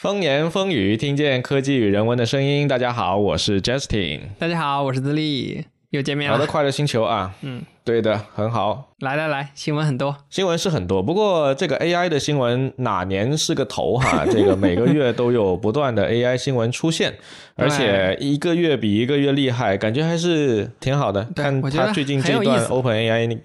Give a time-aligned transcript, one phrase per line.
[0.00, 2.66] 风言风语，听见科技与人文的声音。
[2.66, 4.20] 大家好，我是 Justin。
[4.38, 6.38] 大家好，我是自立，又见面了。
[6.38, 8.92] 好的，快乐星球啊，嗯，对的，很好。
[9.00, 14.24] 来来来，新闻很多，新闻是很多，不过这个 AI 的新闻哪年是个头哈？
[14.32, 17.18] 这个每个月都有不断的 AI 新闻出现，
[17.56, 21.28] 而且一个月比一个月厉害，感觉还是挺好的。
[21.36, 23.38] 看他最近这段 OpenAI。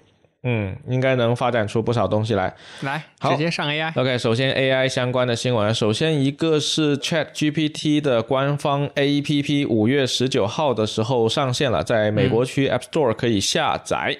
[0.48, 2.54] 嗯，应该能发展出不少东西来。
[2.82, 3.90] 来，直接上 AI。
[4.00, 14.16] OK，首先 AI 相关的新闻，首先一个是 Chat GPT 的官方 APP，五月十九号的时候上线了，在美国区 App Store 可以下载。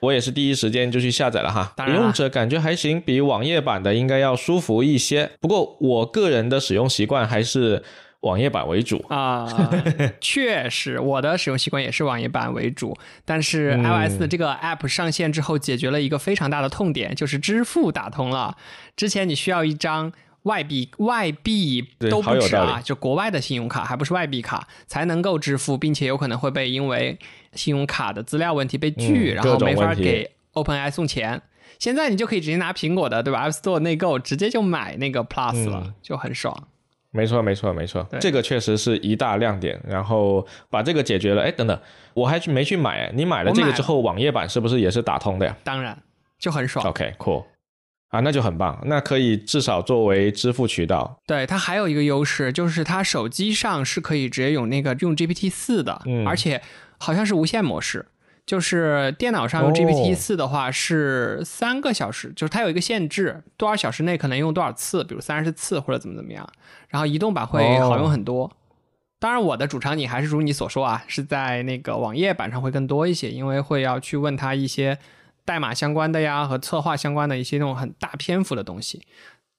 [0.00, 5.30] 我也是第一时间就去下载了哈，使用者感觉还行，比网页版的应该要舒服一些。
[5.40, 7.82] 不过我个人的使用习惯还是。
[8.22, 9.46] 网页版为主啊，
[10.20, 12.96] 确实，我的使用习惯也是网页版为主。
[13.24, 18.56] 但是 iOS 的这个 App 上线之后，解决了一个非常大的痛点，就是支付打通了。
[18.96, 20.12] 之前你需要一张
[20.44, 27.18] 外币，外币都不止啊，就国外的信用卡，还不是外币卡，才能够支付，并且有可能会被因为
[27.54, 31.42] 信用卡的资料问题被拒，然后没法给 OpenAI 送钱。
[31.80, 36.68] 现在你就可以直接拿苹果的，对吧？App Store 内购，直接就买那个 Plus 了，就很爽。
[37.12, 39.78] 没错，没错，没错，这个确实是一大亮点。
[39.86, 41.78] 然后把这个解决了，哎，等等，
[42.14, 43.12] 我还去没去买？
[43.14, 45.54] 你买了这个之后，网页版是不是也是打通的呀？
[45.62, 45.96] 当然，
[46.38, 46.86] 就很爽。
[46.88, 47.44] OK，cool，
[48.08, 51.18] 啊，那就很棒，那可以至少作为支付渠道。
[51.26, 56.62] 对，它还有一个优势，就是它手机上是可以直接用那个用 GPT 四的，而且
[56.98, 58.06] 好像是无线模式。
[58.52, 66.46] 就是电脑上用 GPT 四的话是三个小时，就是它有一个限制，多少小时内可能用多少次，比如三十次或者怎么怎么样。
[66.88, 68.54] 然后移动版会好用很多。
[69.18, 74.98] 当然，我的主场景还是如你所说啊，是在那个网页版上会更多一些，因为会要去问他一些
[75.46, 79.00] 代码相关的呀和策划相关的一些那种很大篇幅的东西。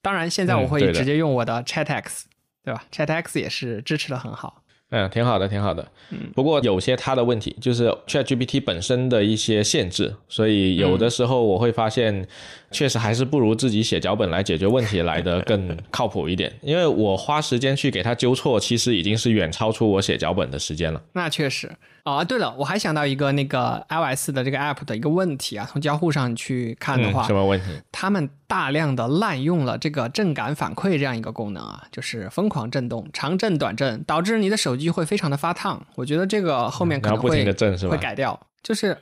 [0.04, 2.26] 当然，现在我会直接用我的 ChatX，
[2.64, 4.62] 对吧？ChatX 也是支持的很好。
[4.96, 5.86] 嗯，挺好的，挺好的。
[6.12, 12.28] 嗯，不过有些它的问题就是 ChatGPT 本身的一些限制，所以有的时候我会发现，
[12.70, 16.54] 确实还是不如自己写脚本来解决问题来的 更靠谱一点。
[16.62, 21.02] 因为我花时间去给它纠错，其实已经是远超出我写脚本的时间了。
[21.14, 21.72] 那确实。
[22.04, 27.66] 啊，对了，我还想到一个那个 iOS 的这个 App 的一个问题啊，从交互上去看的话，什么问题？
[27.94, 35.82] 他们大量的滥用了这个震感反馈这样一个功能啊，就是疯狂震动，长震短震，导致你的手机会非常的发烫。
[35.96, 37.46] 我觉得这个后面可能会
[37.90, 38.98] 会改掉，就是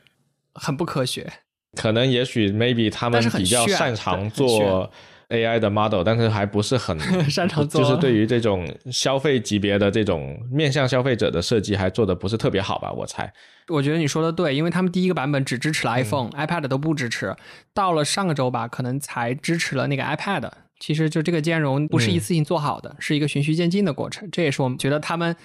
[0.54, 1.28] 很不科学。
[1.76, 4.92] 可能也许 maybe 他们比较擅长做。
[5.31, 7.00] AI 的 model，但是还不是很
[7.30, 12.92] 擅长做，就是对于这种消费级别的这种面向消费者的设计，还做的不是特别好吧？
[12.92, 13.31] 我猜。
[13.68, 17.34] 我觉得你说的对，因为他们第一个版本只支持了 iPhone，iPad 都不支持。
[17.74, 20.50] 到了上个周吧，可能才支持了那个 iPad。
[20.80, 24.28] 其实就这个兼容不是一次性做好的，是一个循序渐进的过程。
[24.31, 25.36] 这也是我们觉得他们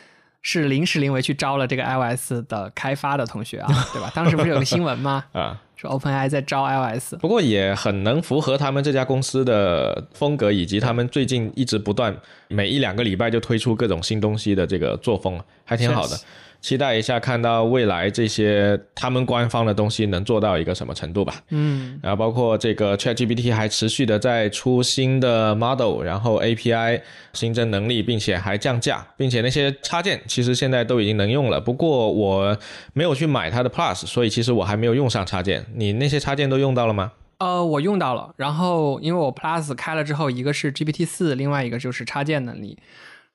[0.43, 4.11] 是临时临危去招了这个 iOS 的开发的同学啊，对吧？
[4.15, 5.25] 当时不是有个新闻吗？
[5.33, 5.63] 啊。
[5.77, 12.17] 是 OpenAI 在招 iOS，不过也很能符合他们这家公司的风格，以及他们最近一直不断
[12.49, 16.19] 每一两个礼拜就推出各种新东西的这个作风，还挺好的。
[16.63, 21.35] 期待一下，看到未来这些他们官方的东西能做到一个什么程度吧。
[21.51, 27.01] 嗯，然后包括这个 ChatGPT 还持续的在出新的 model，然后 API
[27.35, 31.61] 新增能力，并且还降价，并且那些插件其实现在都已经能用了。
[31.61, 32.57] 不过我
[32.95, 35.65] 没有去买它的 Plus，所以其实我还没有用上插件。
[35.75, 37.13] 你那些插件都用到了吗？
[37.39, 38.35] 呃，我用到了。
[38.37, 42.79] 然后因为我 Plus 开了之后，一个是 GPT 四，另外一个就是插件能力。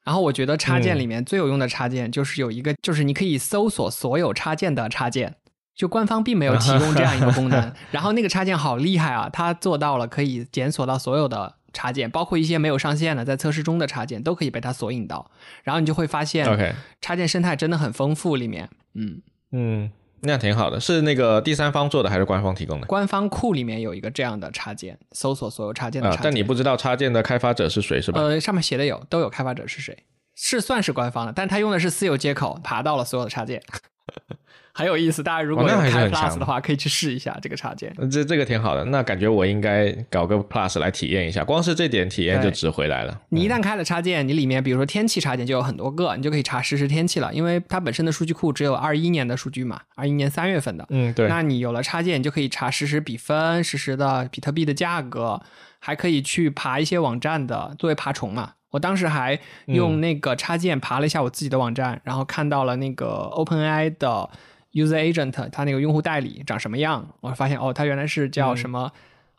[0.03, 5.35] 然后我觉得插件里面最有用的插件就是有一个，就是你可以搜索所有插件的插件，
[5.75, 7.71] 就官方并没有提供这样一个功能。
[7.91, 15.29] 然后那个插件好厉害啊，它做到了可以检索到所有的插件，包括一些没有上线的、在测试中的插件都可以被它索引到。
[15.63, 19.91] 然后你就会发现，插件生态真的很丰富，里面，嗯嗯。
[20.23, 22.87] 那挺好的，是那个第三方做的还是官方提供的？
[22.87, 26.23] 官方库里面有一个这样的插件，搜索所有插件的插件。
[26.25, 28.21] 但你不知道插件的开发者是谁是吧？
[28.21, 33.63] 呃，上面写的有，都有开发者是谁，是算是官方的，但他用的是私有接口爬到了所有的插件。
[34.73, 37.93] 很有意思，大家如果有开 Plus 的话，可以去试一下这个插件。
[38.09, 43.21] 这这个挺好的，那感觉我应该搞个 Plus 来体验一下，光是这点体验就值回来了。
[43.29, 50.85] 你一旦开了插件，你里面比如说天气插件就有很多个，你就可以查实时天气了，因为它本身的数据库只有二一年的数据嘛，二一年三月份的。
[50.89, 51.27] 嗯，对。
[51.27, 55.41] 那你有了插件，你就可以查实时比分、实时的比特币的价格，
[55.79, 58.53] 还可以去爬一些网站的，作为爬虫嘛。
[58.69, 64.29] 我当时还用那个插件爬了一下我自己的网站，然后看到了那个 OpenAI 的。
[64.73, 67.07] User Agent，它那个用户代理长什么样？
[67.21, 68.91] 我发现哦，它原来是叫什么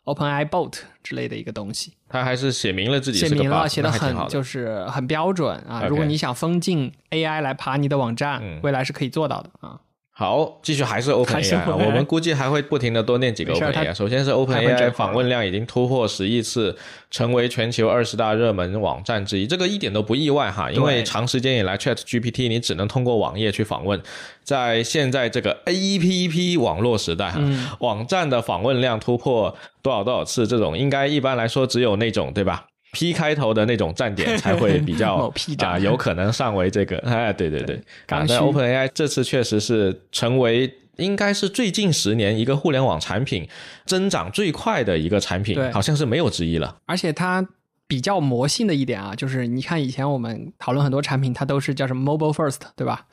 [0.05, 1.93] OpenAI Bot 之类的一个东西。
[2.09, 5.85] 它还是写明了自己写明了，写的很就是很标准啊。
[5.87, 9.79] 如果你想封禁 AI 来爬你的网站，未来是可以做到的啊。
[10.15, 13.91] 好，继续还是 OpenAI，我们估计还会不停的多念几个 OpenAI。
[13.95, 16.77] 首先是 OpenAI 访问量已经突破十亿次，
[17.09, 23.99] 成为全球二十大热门网站之一，这个一点都不意外哈，因为长时间以来 ChatGPT 你只能通过网页去访问，
[24.43, 27.41] 在现在这个 APP 网络时代哈，
[27.79, 35.29] 网站的访问量突破多少多少次，这种应该一般来说只有那种对吧？P 开头的那种站点才会比较
[35.59, 43.49] 啊，有可能上为这个哎，对对对，但 OpenAI 这次确实是成为应该是最近十年一个互联网产品
[43.85, 46.77] 增长最快的一个产品，好像是没有之一了。
[46.85, 47.45] 而且它
[47.87, 53.07] 比较魔性的一点啊，就是你看以前我们讨论很多产品，它都是叫什么 Mobile First，对吧？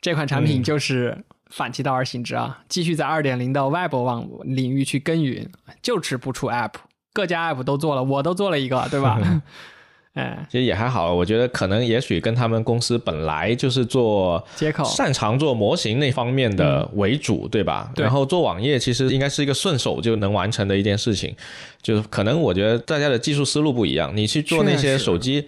[0.00, 5.50] 这款产品就是反其道而行之啊，继续在二点零的 Web 网领域去耕耘，
[5.82, 6.74] 就是不出 App。
[7.16, 9.18] 各家 app 都做了，我都做了一个，对吧？
[10.12, 17.90] 哎，其实也还好，我觉得可能也许跟他们公司本来就是做接口，擅长做模型那方面的为主，对吧？
[17.96, 21.34] 然后做网页其实应该是一个顺手就能完成的一件事情，
[21.80, 24.14] 就是可能我觉得大家的技术思路不一样。
[24.14, 25.46] 你去做那些手机。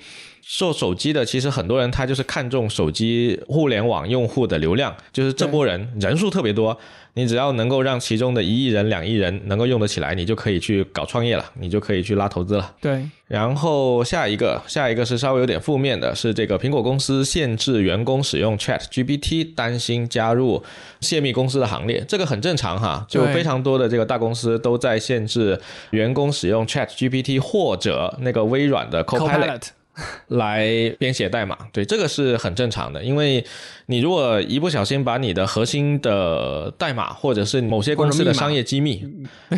[0.51, 6.75] 做手机的，其实很多人他就是看重手机互联网用户的流量，就是这波人人数特别多，
[7.19, 12.77] 你只要能够让其中的一亿人、两亿人能够用得起来，你就可以去搞创业了，你就可以去拉投资了。
[12.81, 13.05] 对。
[13.27, 20.63] 然后下一个，下一个是稍微有点负面的，是这个苹果公司限制员工使用 Chat GPT，担心加入
[21.01, 22.05] 泄密公司的行列。
[22.07, 25.61] 这个很正常哈，就非常多的这个大公司都在限制
[25.91, 29.63] 员工使用 Chat GPT 或者那个微软的 Copilot。
[30.29, 30.67] 来
[30.99, 33.45] 编写代码，对这个是很正常的，因为
[33.87, 39.05] 你如果一不小心把你的核心的代码或者是某些公司的商业机密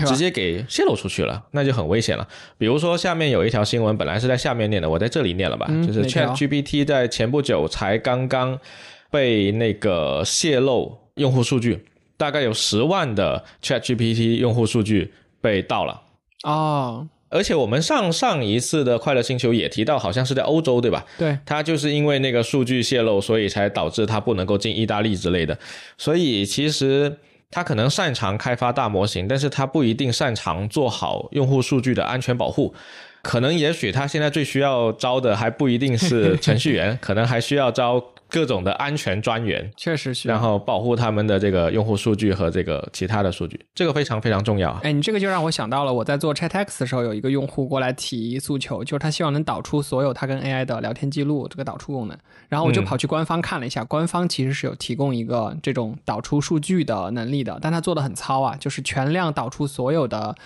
[0.06, 2.26] 直接给泄露出去了，那就很危险了。
[2.56, 8.58] 比如说下面有一条新闻，本来是在下面念的，我在这里念了吧，就是 Chat GPT 在前不久才刚刚
[9.10, 11.84] 被那个泄露用户数据，
[12.16, 16.02] 大概有十万的 Chat GPT 用户数据被盗了
[16.44, 17.08] 哦。
[17.30, 21.06] 而且我们上上一次的快乐星球也提到，好像是在欧洲，对吧？
[21.16, 25.56] 对，它就是因为那个数据泄露，所以才导致它不能够进意大利之类的。
[25.96, 27.16] 所以其实
[27.50, 32.74] 它可能擅长开发大模型，但是它不一定擅长做好用户数据的安全保护。
[33.22, 38.02] 可能也许他现在最需要招的还不一定是程序员， 可能还需要招。
[38.30, 44.70] 各种的安全专员，确实需要，然后保护他们的这个用户数据和这个其他的数据，这个非常非常重要。
[44.82, 52.16] 哎，你这个就让我想到了，我在做 ChatX 的时候，有一个用户过来提诉求，就是他希望能导出所有他跟 AI 的聊天记录，这个导出功能。
[52.48, 60.36] 然后我就跑去官方看了一下，官方其实是有提供一个这种导出数据的能力的，但他做的很糙啊，就是全量导出所有的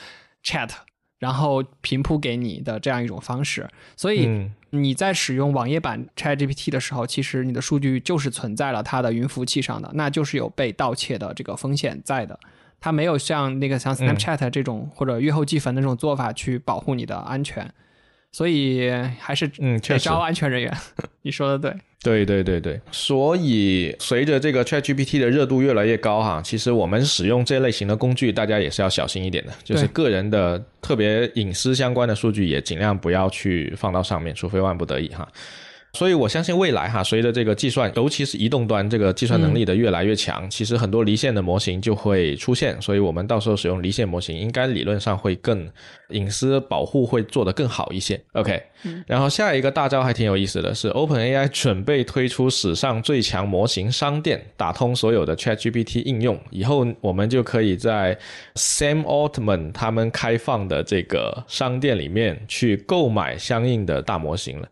[0.45, 0.71] Chat。
[1.19, 12.39] 然后平铺给你的这样一种方式，所以你在使用网页版 ChatGPT 的时候，其实你的数据就是存在了它的云服务器上的，那就是有被盗窃的这个风险在的。
[12.81, 17.73] 它没有像那个像 Snapchat 这种或者月后积分的这种做法去保护你的安全。
[18.35, 18.91] 所以
[19.21, 20.77] 还是嗯，得招安全人员。
[21.23, 21.57] 你说的
[22.03, 22.81] 对，对对对对。
[22.91, 35.29] 所以随着这个 ChatGPT 的热度越来越高哈，其实我们使用这类型的工具，大家也是要小心一点的，就是个人的特别隐私相关的数据也尽量不要去放到上面，除非万不得已哈。
[35.95, 42.77] 所以我相信未来哈，随着这个计算，尤其是移动端这个计算能力的越来越强，其实很多离线的模型就会出现。
[42.83, 45.71] 所以我们到时候使用离线模型，应该理论上会更
[46.09, 48.21] 隐私保护会做得更好一些。
[48.33, 48.61] OK，
[49.07, 58.19] 然后下一个大招还挺有意思的是，OpenAI 准备推出史上最强模型商店，打通所有的 ChatGPT 应用，以后我们就可以在
[58.57, 64.69] Sam Altman 他们开放的这个商店里面去购买相应的大模型了。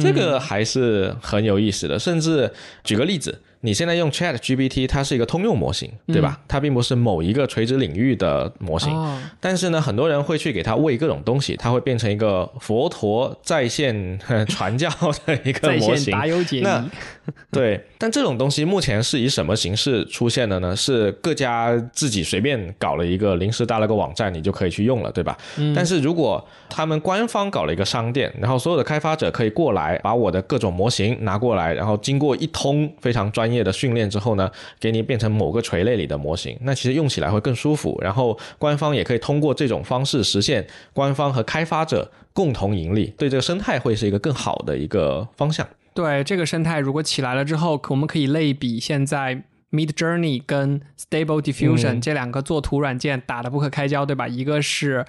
[0.00, 0.63] 这个还。
[0.64, 2.50] 是很有意思的，甚至
[2.82, 3.40] 举个例子。
[3.60, 6.38] 你现在用 Chat GPT，它是一个通用模型，对吧？
[6.46, 8.92] 它并不是某一个垂直领域的模型。
[9.40, 14.90] 但是呢，很多人会去给它喂各种东西，它会变成一个佛陀在线 传教
[15.24, 16.14] 的一个模型。
[16.62, 16.84] 那
[17.50, 20.76] 对，但这种东西目前是以什么形式出现的呢？
[20.76, 25.34] 是各家自己随便搞了一个临时搭了个网站，你就可以去用了，对吧？
[25.74, 33.54] 但是如果他们官方搞了一个商店，然后所有的开发者可以过来把我的各种模型拿过来，然后经过一通非常专业。
[33.54, 34.50] 业的训练之后呢，
[34.80, 37.96] 给你变成某个垂类里的模型，那其实用起来会更舒服。
[38.02, 45.64] 然后官方也可以通过这种方式实现官方和开发者共同盈利，对这个生态会是一个更好的一个方向。
[45.94, 54.28] 对这个生态如果起来了之后，我们可以类比现在 Mid Journey 跟 Stable Diffusion 这两个做图软件打得不可开交，对吧？
[54.28, 55.04] 一个是。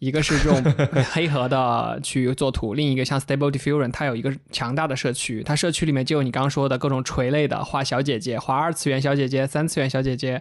[0.00, 0.62] 一个是这种
[1.10, 10.40] 黑盒的去做图，另一个像 Stable Diffusion，它有一个强大的社区，它社区里面就有你刚刚说的各种垂类的画小姐姐，画二次元小姐姐、三次元小姐姐，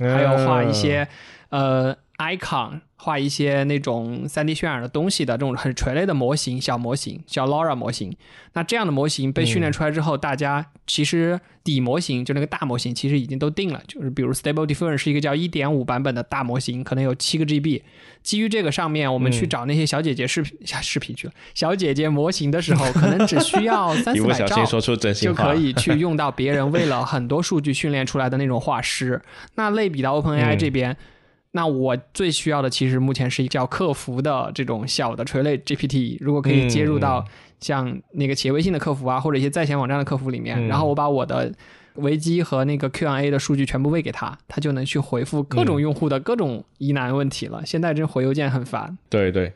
[0.00, 1.06] 还有画一些
[1.50, 2.80] 呃 icon。
[2.98, 8.16] 画一些那种三 D 渲染的东西的这种很垂类的模型，小模型小 LoRa 模型。
[8.54, 17.82] 那这样的模型被训练出来之后，大家其实底模型就那个大模型其实已经都定了，就是比如 Stable Diffusion 是一个叫1.5版本的大模型，可能有七个 GB。
[18.22, 24.64] 基于这个上面，我们去找那些小姐姐视频视频去了，小姐姐模型的时候，可能只需要 三四百兆
[25.12, 29.20] 就可以去用到别人为了很多数据训练出来的那种画师。
[29.56, 30.96] 那类比到 OpenAI 这边。
[31.56, 37.24] 那我最需要的其实目前是一叫客服的这种小的垂类 GPT，如果可以接入到
[37.60, 41.50] 像那个企业微信的客服啊，或者一些在线网站的客服里面，然后我把我的
[41.94, 47.64] 维基和那个 Q&A 的数据全部喂给他，他就能去回复各种用户的各种疑难问题了。
[47.64, 48.98] 现在这回邮件很烦。
[49.08, 49.50] 对对。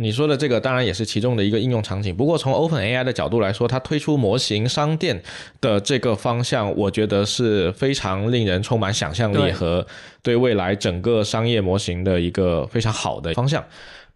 [0.00, 5.22] 你说的这个当然也是其中的一个应用场景，不过从 Open AI 的角度来说，它推出模型商店
[5.60, 9.86] 的这个方向，我觉得是非常令人充满想象力和
[10.22, 13.62] 对未来整个商业模型的一个非常好的方向。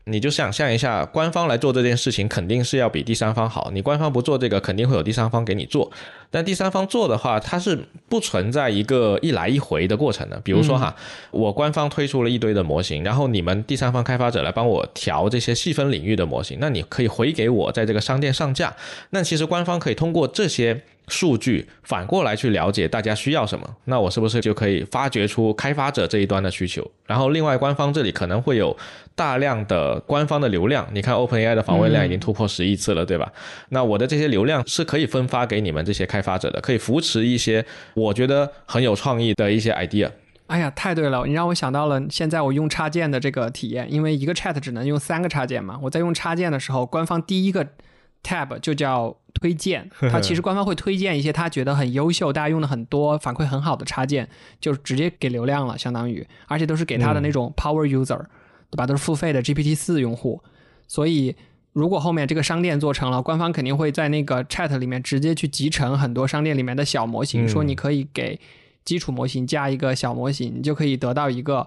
[0.07, 3.71] 你就想象一下，官方来做这件事情，肯定是要比第三方好。
[3.73, 5.91] 你官方不做这个，肯定会有第三方给你做。
[6.31, 10.39] 但第三方做的话，它是不存在一个一来一回的过程的。
[10.45, 10.95] 比如说哈，
[11.31, 18.77] 我官方推出了一堆的模型，然后你们第三方开发者来帮我调这些细分领域的模型，那你可以回给我在这个商店上架。
[19.11, 20.83] 那其实官方可以通过这些。
[21.09, 26.91] 数据反过来去了解大家需要什么，那我是不是就可以发掘出开发者这一端的需求？
[27.07, 28.77] 然后另外官方这里可能会有
[29.15, 33.31] 大量的官方的流量，你看 OpenAI 的访问量已经突破十亿次了，对吧？
[33.69, 40.11] 那我的这些流量是可以分发给你们这些开发者的，可以扶持一些我觉得很有创意的一些 idea。
[40.47, 47.67] 哎呀，太对了，你让我想到了现在我用插件的这个体验，因为一个 Chat 只能用三个插件嘛，我在用插件的时候，官方第一个
[48.25, 49.15] tab 就叫。
[49.41, 54.27] 推荐，它其实官方会推荐一些他觉得很优秀、大家用的很多、反馈很好的插件，
[54.61, 58.17] 就直接给流量了，相当于，而且都是给他的那种 power user，
[58.71, 58.87] 对吧？
[58.87, 60.41] 都是付费的 GPT 四用户。
[60.87, 61.35] 所以，
[61.73, 68.41] 如果后面这个商店做成了，官方肯定会在那个 chat 里面直接去集成很多商店里面的小模型，说你可以给
[68.85, 71.67] 基础模型加一个小模型，你就可以得到一个。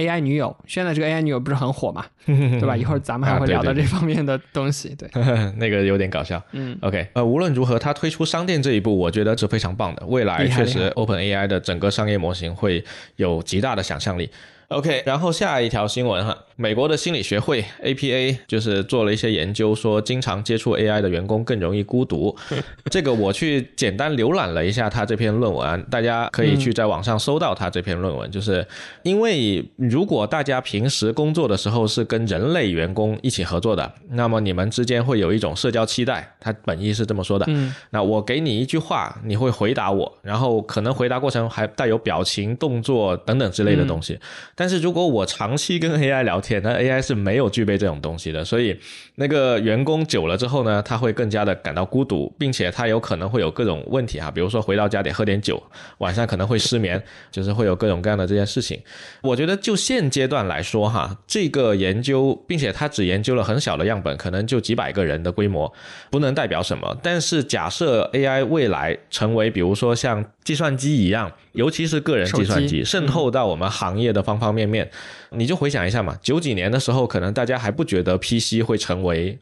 [0.00, 2.76] AI 女友，现在这个 AI 女友不是很火嘛， 对吧？
[2.76, 5.08] 一会儿咱们还会聊到这方面的东西，对，
[5.56, 6.42] 那个有点搞笑。
[6.52, 10.06] 嗯，OK，呃，无论如何，它推出商店这一步，我觉得是非常棒的。
[10.06, 12.84] 未来确实，OpenAI 的整个商业模型会
[13.16, 14.30] 有极大的想象力。
[14.70, 22.32] OK，然后下一条新闻哈，美国的心理学会 APA 就是做了一些研究，说经常接触 AI 的员工更容易孤独。
[22.88, 28.30] 这个我去简单浏览了一下他这篇论文，大家可以去在网上搜到他这篇论文。
[28.30, 28.64] 就是
[29.02, 37.44] 因为如果大家平时工作的时候是跟人类员工一起合作的，那么你们之间会有一种社交期待，他本意是这么说的。
[37.48, 44.16] 嗯那我给你一句话，你会回答我，然后可能回答过程还带有表情、动作等等之类的东西。
[44.60, 48.78] 但是如果我长期跟 AI 聊天，那 AI 是没有具备这种东西的，所以
[49.14, 55.62] 那个员工久了之后呢，他会更加的感到孤独，并且他有可能会有各种问题哈，比如说回到家得喝点酒，
[55.96, 58.78] 晚上可能会失眠，就是会有各种各样的这件事情。
[59.22, 65.72] 我觉得就现阶段来说哈，这个研究，并且他只研究了很小的样本，可能就几百个人的规模，
[66.10, 66.94] 不能代表什么。
[67.02, 74.40] 但是假设 AI 未来成为比如说像计算机一样，尤其是个人计算机渗透到我们行业的方方。
[74.40, 74.90] 方面面，
[75.32, 79.38] 你就回想一下嘛，九几年的时候，可能大家还不觉得 PC 会成为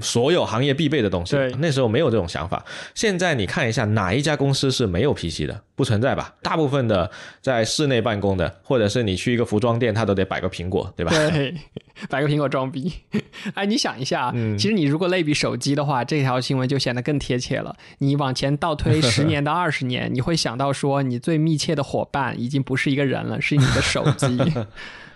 [0.00, 2.64] 所有行业必备的东西，那时候没有这种想法。
[2.94, 5.62] 现在你看一下，哪一家公司是没有 PC 的？
[5.74, 6.34] 不存在吧？
[6.42, 7.10] 大部分的
[7.40, 11.10] 在室内办公的，或者是你去一个服装店，他都得摆个苹果，对吧？
[11.30, 11.54] 对，
[12.08, 12.92] 摆个苹果装逼。
[13.54, 17.74] 哎，你想一下，其实你如果类比手机的话，这条新闻就显得更贴切了。
[17.98, 24.38] 你往前倒推 十年到二十年，你会想到说，你最密切的伙伴已经不是一个人了，是你的手机，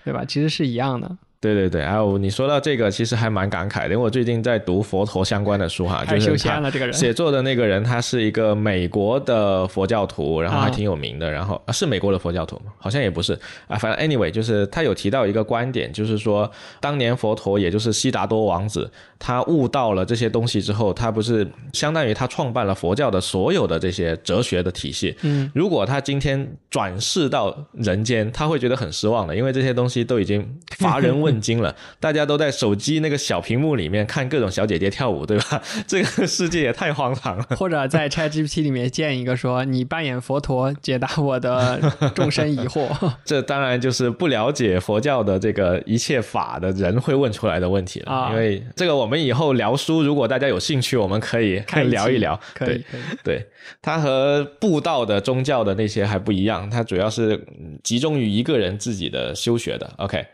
[0.06, 0.25] 对吧？
[0.25, 1.18] 其实是一样的。
[1.38, 12.72] 对对对，还有你说到这个，其实还蛮感慨的，因为我最近在读佛陀相关的书哈，就是他写作的那个人，他是一个美国的佛教徒，然后还挺有名的，然后啊是美国的佛教徒吗？
[12.78, 13.38] 好像也不是
[13.68, 16.50] 啊，反正 anyway，就是他有提到一个观点，就是说
[16.80, 30.42] 当年佛陀也就是悉达多王子，他悟到了这些东西之后，他不是相当于他创办了佛教的所有的这些哲学的体系，嗯，如果他今天转世到人间，他会觉得很失望的，因为这些东西都已经
[30.78, 31.14] 乏人。
[31.26, 35.61] 问津了，大家都在手机那个小屏幕里面看各种小姐姐跳舞，对吧？
[35.88, 37.45] 这个世界也太荒唐了。
[37.56, 41.80] 或者在 ChatGPT 里面建一个说：“你扮演佛陀，解答我的
[42.14, 42.87] 众生疑惑。
[43.26, 48.28] ”这当然就是不了解佛教的这个一切法的人会问出来的问题了。
[48.30, 52.38] 因为这个，我们以后聊书，如果大家有兴趣，我们可以聊一聊。
[52.54, 53.00] 可以，可以。
[53.25, 53.45] 对，
[53.83, 57.45] 它和布道的宗教的那些还不一样，它主要是
[57.83, 59.90] 集中于一个人自己的修学的。
[59.99, 60.25] OK。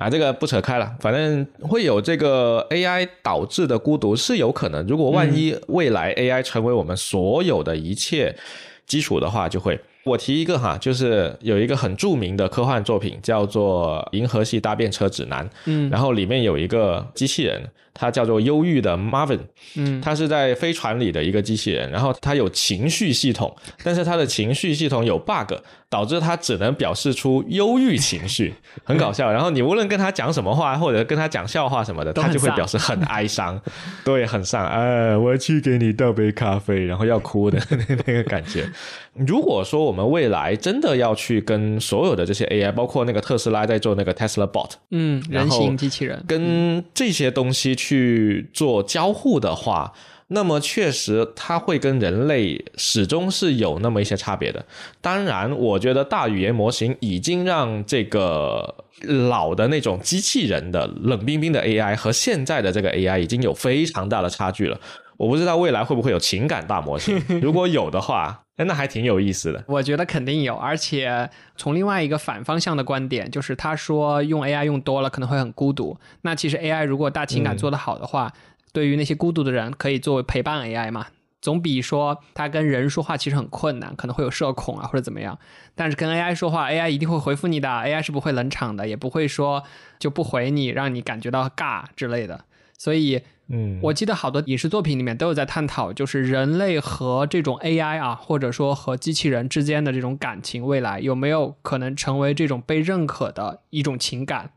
[0.00, 4.86] 啊，这个不扯开了，反正会有这个 AI 导致的孤独是有可能。
[4.86, 8.34] 如果万一未来 AI 成为我们所有的一切
[8.86, 9.78] 基础的话，就会。
[10.04, 17.62] 我提一个哈，就是有一个很著名的科幻作品叫做《银河系搭便车指南》，嗯，然后里面有一个机器人。
[17.92, 19.40] 它叫做忧郁的 Marvin，
[19.76, 25.54] 嗯，它是在飞船里的一个机器人，然后它有情绪系统， 但是它的情绪系统有 bug，
[25.88, 28.54] 导致它只能表示出忧郁情绪，
[28.84, 29.32] 很搞笑。
[29.32, 33.60] 然后你无论跟他讲什么话，或者跟他讲笑话什么的，他就会表示很哀伤，
[34.04, 34.66] 对，很丧。
[34.66, 37.60] 哎，我去给你倒杯咖啡，然后要哭的
[38.06, 38.70] 那个感觉。
[39.26, 47.74] 如果说我们未来真的要去跟所有的这些 AI，包括那个特斯拉在做那个 Tesla Bot，嗯，人形机器人，跟这些东西。
[47.80, 49.92] 去做交互的话，
[50.28, 54.64] 那么确实它会跟人类始终是有那么一些差别的。
[55.00, 64.78] 当然，我觉得大语言模型已经让这个老的那种机器人的冷冰冰的 AI 和现在的这个 AI 已经有非常大的差距了。
[65.20, 69.62] 我不知道未来会不会有情感大模型， 如果有的话，那还挺有意思的。
[69.68, 75.98] 我觉得肯定有，而且从另外一个反方向的观点，就是他说用 AI 用多了可能会很孤独。
[76.22, 78.32] 那其实 AI 如果大情感做得好的话，
[78.72, 81.08] 对于那些孤独的人，可以作为陪伴 AI 嘛，
[81.42, 85.38] 总比说他跟人说话其实很困难，可能会有社恐啊或者怎么样。
[85.74, 89.62] 但是跟 AI 说话，AI 一定会回复你的，AI 是不会冷场的，也不会说
[89.98, 92.46] 就不回你，让你感觉到尬之类的。
[92.78, 93.20] 所以。
[93.52, 104.50] 嗯，我记得好多影视作品里面都有在探讨，就是人类和这种 AI 啊，或者说和机器人之间的这种感情，未来有没有可能成为这种被认可的一种情感，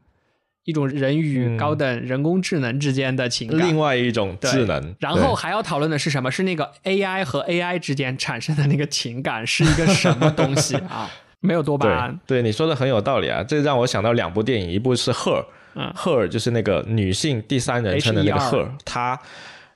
[0.66, 4.96] 一种人与高等人工智能之间的情感，另外一种智能。
[5.00, 6.30] 然后还要讨论的是什么？
[6.30, 11.10] 是那个 AI 和 AI 之间产生的那个情感是一个什么东西啊？
[11.40, 12.20] 没有多巴胺。
[12.28, 15.42] 对，你说的很有道理啊，这让我想到两部电影，一部是《Her》。
[15.76, 19.20] Her 就是那个女性第三人称的那个 Her，她，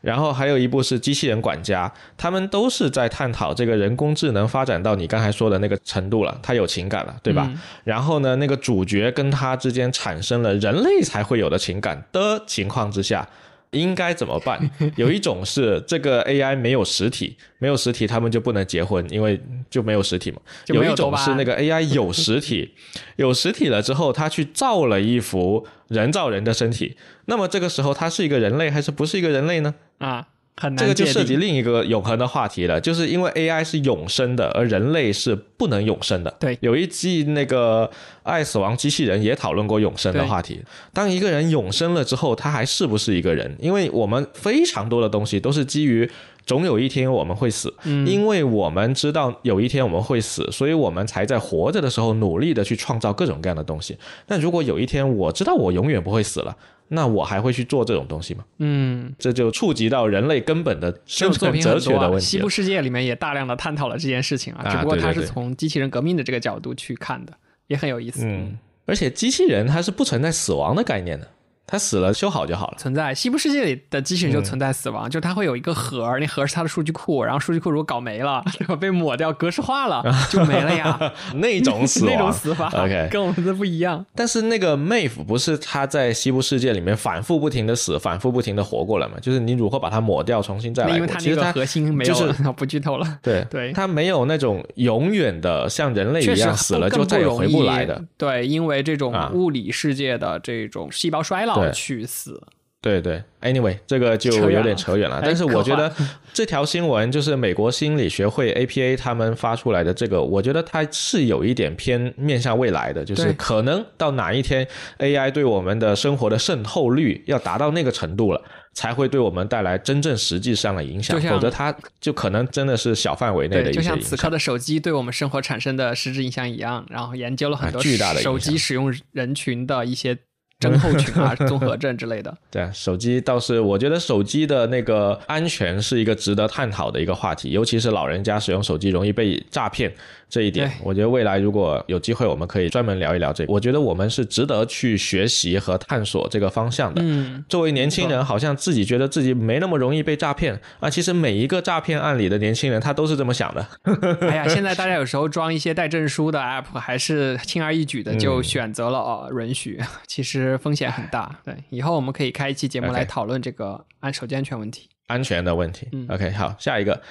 [0.01, 7.51] 然后还有一部是机器人管家，他们都是在探讨这个人工智能发展到你刚才说的那个程度了，它有情感了，对吧？
[7.83, 13.27] 然后呢，那个主角跟他之间产生了人类才会有的情感的情况之下。
[13.71, 14.59] 应该怎么办？
[14.95, 20.39] 有一种是这个 AI 没有实体，没有实体，他们就不能结婚，因为就没有实体嘛。
[20.67, 22.73] 有一种是那个 AI 有实体，
[23.17, 29.75] 有实体了之后，他去造了一幅人造人的身体，那么这个时候他是一个人类还是不是一个人类呢？
[29.97, 30.27] 啊。
[30.75, 36.35] 这个就涉及另一个永恒的话题了，就是因为 AI 是永生的，而人类是不能永生的。
[36.39, 37.87] 对，有一季那个
[38.23, 40.63] 《爱死亡机器人》也讨论过永生的话题。
[40.91, 43.55] 当一个人永生了之后，他还是不是一个人？
[43.59, 46.09] 因为我们非常多的东西都是基于
[46.47, 53.95] 总有一天我们会死，因为我们知道有一天我们会死，所以我们才在活着的时候努力的去创造各种各样的东西。
[54.25, 56.57] 但如果有一天我知道我永远不会死了。
[56.89, 58.45] 那我还会去做这种东西吗？
[58.59, 62.25] 嗯，这就触及到人类根本的生存哲学的问题。
[62.25, 67.33] 西部世界里面也大量的探讨了这件事情啊，只不过它是从机器人革命的这个角度去看的，
[67.67, 68.21] 也很有意思。
[68.23, 71.27] 嗯，而且机器人它是不存在死亡的概念的。
[71.67, 72.77] 它死了修好就好了。
[72.77, 78.75] 存在西部世界里的机器人就存在死亡，就它会有一个盒，那盒是它的数据库，然后数据库如果搞没了， 对吧？
[78.75, 80.97] 被抹掉、格式化了，就没了呀。
[81.35, 84.05] 那种死 那种死法，OK，跟我们的不一样。
[84.15, 89.15] 但是那个 Maeve 不是他在西部世界里面反复不停的死，反复不停的活过来嘛？
[89.21, 90.95] 就是你如何把它抹掉，重新再来。
[90.95, 93.19] 因为它那个核心没有，不剧透了。
[93.21, 98.01] 对对，它没有那种永远的像人类一样死了就再也回不来的。
[98.17, 102.41] 对，因为这种物理世界的这种细胞衰老去死。
[102.79, 105.19] 对对，Anyway，这个就有点扯远了。
[105.21, 105.91] 但是我觉得
[106.31, 114.65] 这条新闻就是美国心理学会 APA 他们发出来的这个，我觉得它是有一点偏面向未来的，就是可能到哪一天
[114.99, 118.41] AI 对我们的生活的渗透率要达到那个程度了，
[118.73, 121.19] 才会对我们带来真正实际上的影响。
[121.19, 123.71] 否则它就可能真的是小范围内的。
[123.71, 130.15] 就像此刻的手机对我们生活产生的实质影响一样，然后研究了很多巨大的手机使用人群的一些。
[130.59, 132.35] 症候群啊、综合症之类的。
[132.49, 139.93] 对，手机倒是我觉得手机的那个安全是一个值得探讨的一个话题，尤其是老人家使用手机容易被诈骗。
[140.29, 143.53] 这一点，我觉得未来如果有机会，我们可以专门聊一聊这个。
[143.53, 147.01] 我觉得我们是值得去学习和探索这个方向的。
[147.01, 150.89] 嗯，作为年轻人，好像自己觉得自己没那么容易被诈骗啊。
[150.89, 153.65] 其实每一个诈骗案里的年轻人，他都是这么想的。
[154.27, 159.79] 哎呀，现在 大家有时候装一些带证书的 app，还是轻而易举的就选择了哦允许。
[160.07, 161.39] 其实风险很大。
[161.45, 164.89] 对，以后我们可以开一期节目来讨论这个安手机安全问题。
[165.07, 165.87] 安全的问题。
[166.09, 167.01] OK，好，下一个。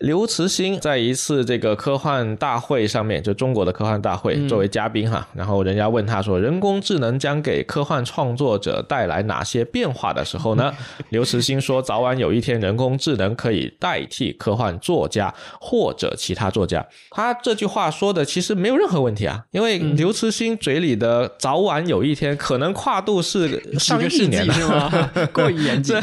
[0.00, 10.74] 刘慈欣在一次这个科幻大会上面，就中国的科幻大会作为嘉宾哈，然后人家问他说：“人工智能将给科幻创作者带来哪些变化？”的时候呢，
[11.10, 24.90] 刘慈欣说：“早晚有一天，人工智能可以代替科幻作家或者其他作家。”他这句话说的其实没有任何问题啊，因为刘慈欣嘴里的“早晚有一天”可能跨度是上亿年是吗？
[25.32, 25.96] 过于严谨。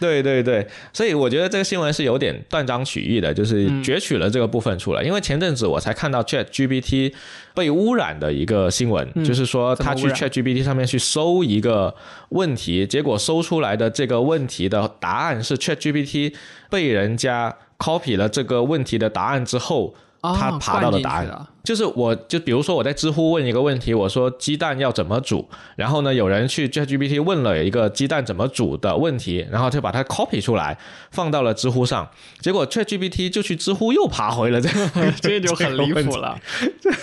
[0.00, 3.27] 对对对，所以我觉得这个新闻是有点断章取义的。
[3.32, 7.12] 就是攫取了这个部分出来，因为前阵子我才看到 Chat GPT
[7.54, 11.94] 被污染的一个新闻，就是说他去 Chat GPT 上面去搜一个
[12.30, 16.34] 问题，结果搜出来的这个问题的答案是 Chat GPT
[16.70, 21.46] 被人家 copy 了这个问题的答案之后，他爬到的答案。
[21.68, 30.78] 就是我，就比如说我在知乎问一个问题，我说鸡蛋要怎么煮，然后呢，有人去 ChatGPT 问了一个鸡蛋怎么煮的问题，然后就把它 copy 出来
[31.10, 32.08] 放到了知乎上，
[32.40, 36.40] 结果 ChatGPT 就去知乎又爬回了这个， 这就很离谱了。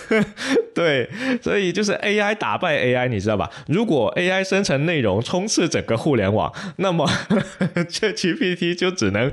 [0.73, 1.08] 对，
[1.43, 3.47] 所以就是 AI 打败 AI，你知道吧？
[3.67, 7.08] 如果 AI 生成内容充斥整个互联网，那么
[7.88, 9.32] ChatGPT 就只能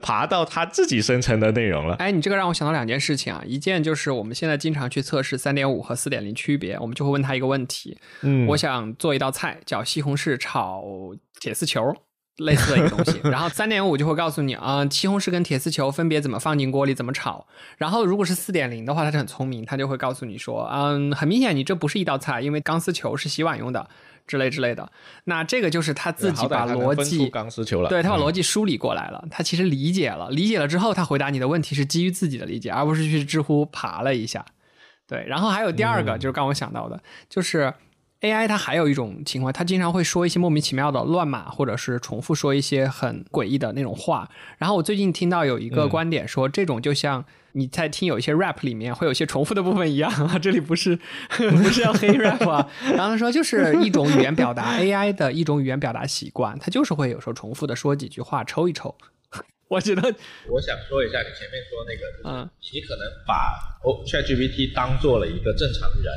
[0.00, 1.94] 爬到它自己生成的内容了。
[2.00, 4.58] 哎，你这个让我想到两件事情啊，一件就是我们现在。
[4.64, 10.82] 经常去测试三点五和四点零区别，我们就会问他一个问题：嗯，我想做一道菜叫西红柿炒
[11.38, 11.94] 铁丝球，
[12.38, 13.20] 类似的一个东西。
[13.28, 17.46] 然后三点五就会告诉你啊，西红柿跟铁丝球分别怎么放进锅里，怎么炒。
[17.78, 23.88] 然后如果是四点零的话，它是很聪明，它就会告诉你说，嗯，很明显你这不是一道菜，因为钢丝球是洗碗用的。
[24.26, 24.90] 之类之类的，
[25.24, 34.42] 那这个就是他自己把逻辑钢丝球了，对他把逻辑梳理过来了，他其实理解了，理解了之后，他回答你的问题是基于自己的理解，而不是去知乎爬了一下。
[35.06, 37.74] 对，然后还有第二个就是刚我想到的，就是
[38.24, 44.28] AI 它还有一种情况，它经常会说一些莫名其妙的乱码，或者是重复说一些很诡异的那种话。
[44.58, 47.24] 然后我最近听到有一个观点说，这种就像。
[47.56, 50.98] 你在听有一些 rap 里面会有一些重复的部分一样啊， 这里不是
[51.30, 52.68] 不是要黑 rap 啊。
[52.82, 58.92] 然后他说，就是一种语言表达 AI 的一种语言表达习惯，它就是会有时候重复的说几句话，抽一抽。
[59.68, 60.02] 我觉得，
[60.50, 63.54] 我想说一下你前面说那个，嗯，你可能把
[64.04, 66.12] ChatGPT 当做了一个正常人，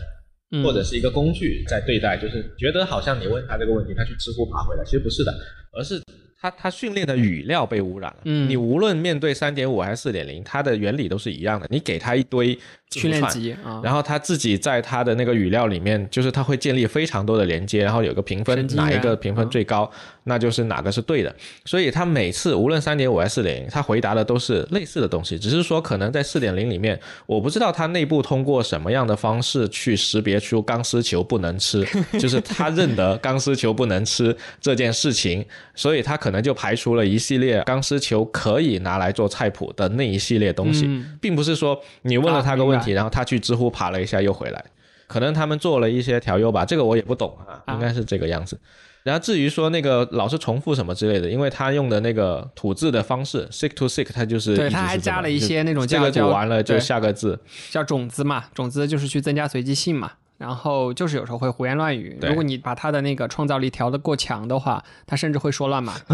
[0.64, 5.34] 或者是一个工具在对待，就是觉得好像你问他这个问题，他去知乎爬回来，其实不是的，
[5.74, 6.02] 而是。
[6.40, 8.18] 它它训练的语料被污染了。
[8.26, 11.68] 嗯，你无论面对三点五还是四点零，它的原理都是一样的。
[11.70, 12.58] 你给它一堆。
[12.90, 19.92] 训练集啊，然后他自己在他的那个语料里面，就是他会建立非常多的连接，然后有个评分，哪一个评分最高，
[20.24, 21.36] 那就是哪个是对的。
[21.66, 31.86] 所以他每次无论三点五还是四点零，他回答的都是类似的东西，只是说可能在四点零里面，我不知道他内部通过什么样的方式去识别出钢丝球不能吃，
[32.18, 35.46] 就是他认得钢丝球不能吃这件事情，
[35.76, 40.88] 所以他可能就排除了一系列钢丝球可以拿来做菜谱的那一系列东西，
[41.22, 42.92] 并不是说你问了他个问题。
[42.92, 44.64] 然后他去知乎爬了一下，又回来，
[45.08, 48.60] 可能他们做了一些调优吧，这个我也不懂啊，应该是这个样子。
[49.04, 57.40] 然后至于说那个老是重复什么之类的，因为他用的那个吐字的方式，seek to seek，他就是对，他还加了一些那种这个读完了就下个字，
[57.72, 60.14] 叫种子嘛，种子就是去增加随机性嘛。
[60.38, 65.96] 然后就是有时候会胡言乱语，如果你把他的那个创造力调得过强的话，他甚至会说乱码。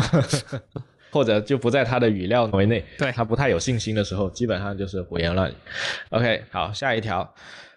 [1.12, 5.54] 或者就不在他的语料范围内，对他不太有信心的时候，基本上就是胡言乱语。
[6.10, 7.36] OK，好，下一条，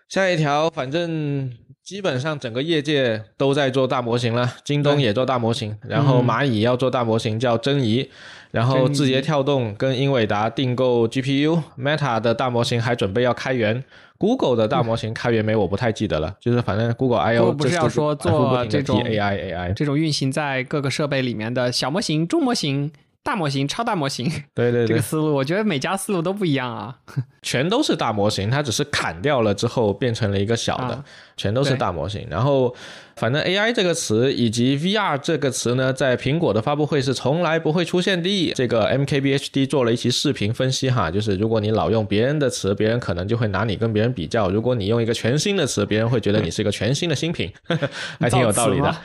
[0.09, 8.11] 下一条，反正基本上整个业界都在做大模型了，京东也做大模型，然后蚂蚁要做大模型叫真疑，
[8.51, 13.83] 然后字节跳动跟英伟达订购 GPU，Meta 的大模型还准备要开源
[14.19, 15.55] ，Google 的大模型开源没？
[15.57, 22.91] 我不太记得了， 就是反正 Google I/O 不是要说做这种 AI AI 这种运行在各个设备里面的小模型、中模型。
[23.27, 26.97] 大模型、超大模型， 对对对，这个思路，我觉得每家思路都不一样啊。
[27.43, 31.05] 全都是大模型，它只是砍掉了之后变成了一个小的，
[31.37, 32.25] 全都是大模型。
[32.31, 32.73] 然后，
[33.17, 38.53] 反正 AI 这个词以及 VR 这个词呢，在苹果的发布会是从来不会出现的。
[38.55, 47.53] 这个 MKBHD 做了一期视频分析哈，就是如果你老用别人的词，别人可能就会拿你跟别人比较；如果你用一个全新的词，别人会觉得你是一个全新的新品，
[48.19, 48.97] 还挺有道理的。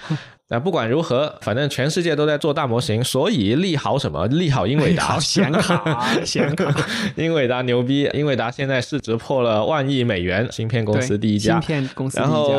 [0.53, 4.27] 那不管如何，反正全世界都在做大模型，所以利好什么？
[4.27, 6.69] 利好英伟达显卡，显卡，
[7.15, 8.09] 英伟达牛逼！
[8.13, 12.57] 英伟达现在市值破了万亿美元，芯片公司第一家，芯片公司第一家。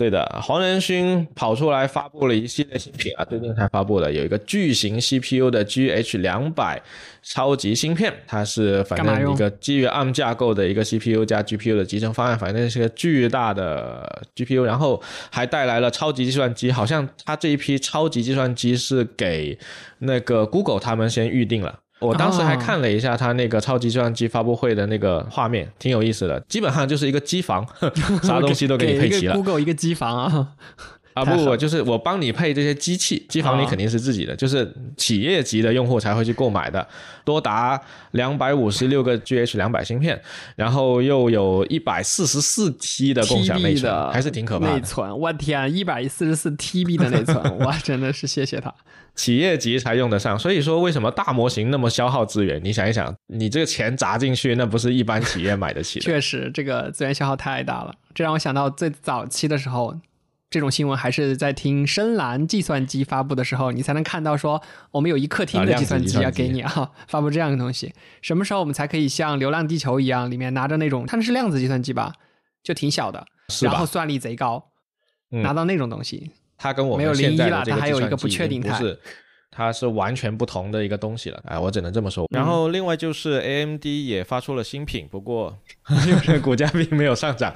[0.00, 6.80] 对的，黄仁勋跑出来发布了一系列新品啊，最近才发布的，有一个巨型 CPU 的 GH 两百
[7.22, 19.58] 超级芯片，它是反正一个基于 ARM 架构的一个 CPU 加 GPU 的集成方案，反正是个巨大的 GPU，然后还带来了超级计算机，好像它这一批超级计算机是给
[19.98, 21.80] 那个 Google 他们先预定了。
[22.00, 26.40] 我当时还看了一下他那个超级计算机发布会的那个画面，挺有意思的。
[26.48, 27.66] 基本上就是一个机房，
[28.22, 29.34] 啥东西都给你配齐了。
[29.34, 30.48] Google 一个机房啊。
[31.12, 36.86] 啊不不，就是我帮你配这些机器，机房你肯定是自己的，就是企业级的用户才会去购买的，
[37.24, 37.80] 多达
[38.12, 40.20] 两百五十六个 GH 两百芯片，
[40.54, 44.74] 然后又有一百四十四 T 的共享内存，还是挺可怕的。
[44.74, 48.72] 内存，我天，一百四十四 TB 的内存， 哇，真的是谢谢他。
[49.16, 52.60] 企业级才用得上，所以说为什么大模型那么消耗资源？
[52.62, 56.04] 你想一想，你这个钱砸进去，那不是一般企业买得起的。
[56.06, 59.96] 确实，这个资源消耗太大了，这让我想到最早期的时候。
[60.50, 64.60] 这种新闻还是在听深蓝计算机发布的时候，你才能看到说
[64.90, 67.94] 我们有一客厅的计算机要给你啊， 发布这样的东西。
[68.20, 72.12] 什么时候我们才可以像《流浪地球》一样，里面拿着那种，它那是量子计算机吧，
[72.64, 73.24] 就挺小的，
[73.62, 74.72] 然后算力贼高，
[75.30, 76.32] 拿到那种东西。
[76.58, 78.76] 它跟我们没有零一了，它还有一个不确定态。
[79.50, 82.26] 它是完全不同的一个东西了，哎，我只能这么说。
[82.30, 85.58] 然后另外就是 A M D 也发出了新品，不过
[86.40, 87.52] 股价并没有上涨，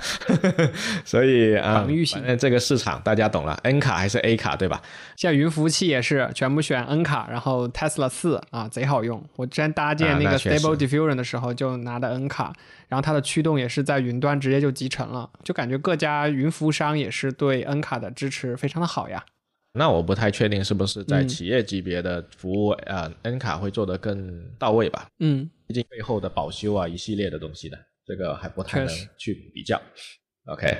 [1.04, 4.82] 所以啊，反正这个市场大家懂了，N 卡还是 A 卡，对吧？
[5.16, 9.22] 像云服务器也是全部选 N 卡，然后 Tesla 四啊，贼好用。
[9.36, 12.52] 我之前搭建那个 Stable Diffusion 的时候就拿的 N 卡，
[12.88, 19.24] 然后它的驱动也是在云端直接就集成了，就感觉各家云服务商也是对 N 卡的支持非常的好呀。
[19.76, 25.08] 那我不太确定是不是在企业级别的服务，呃，N 卡会做得更到位吧？
[25.18, 29.80] 嗯，毕竟背后的保修啊，一系列的东西的，这个还不太能去比较。
[30.46, 30.76] OK，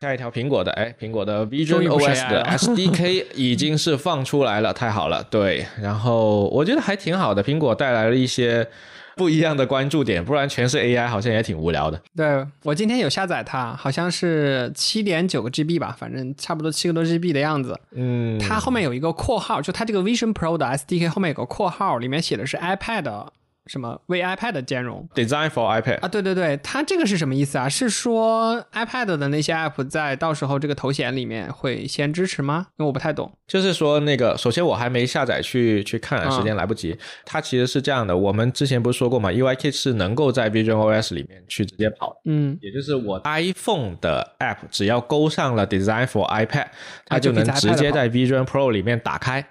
[0.00, 5.22] 下一条苹果的，哎，苹果的 Vision OS 的 SDK 已经是放出来了，太好了。
[5.30, 8.66] 对，然后我觉得还挺好的，苹果带来了一些。
[9.16, 12.00] 不一样的关注点，不然全是 AI，好像也挺无聊的。
[12.16, 17.78] 对我今天有下载它，好像是七点九个 GB 吧，反正差不多七个多 GB 的样子。
[17.92, 23.26] 嗯，它后面有一个括号，就它这个 Vision Pro 的 SDK 后面有个括号，里面写的是 iPad。
[23.66, 27.68] 什么为 iPad 兼容？Design for iPad 啊，对对对，它这个是什么意思啊？
[27.68, 32.66] 是说 iPad 的那些 App 在到时候这个头衔里面会先支持吗？
[32.78, 33.30] 因为我不太懂。
[33.46, 36.96] 就是说那个，首先我还没下载去去看，时间来不及。
[37.24, 46.66] 它其实是这样的，我们之前不是说过嘛？UIKit 是能够在 Vision OS 里面去直接跑，嗯，也就是我 iPhone 的 App 只要勾上了 Design for iPad，
[47.06, 49.46] 它就能直接在 Vision Pro 里面打开。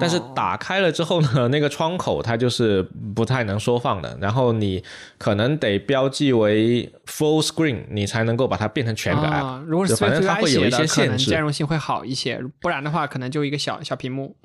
[0.00, 2.82] 但是打开了之后呢，那个窗口它就是
[3.14, 4.82] 不太能缩放的，然后你
[5.16, 9.60] 可能得标记为 full screen，你才能够把它变成全的 app。
[9.60, 14.36] 如果是反正它会有一些限制，兼容性会好一些，不然的话可能就一个小小屏幕。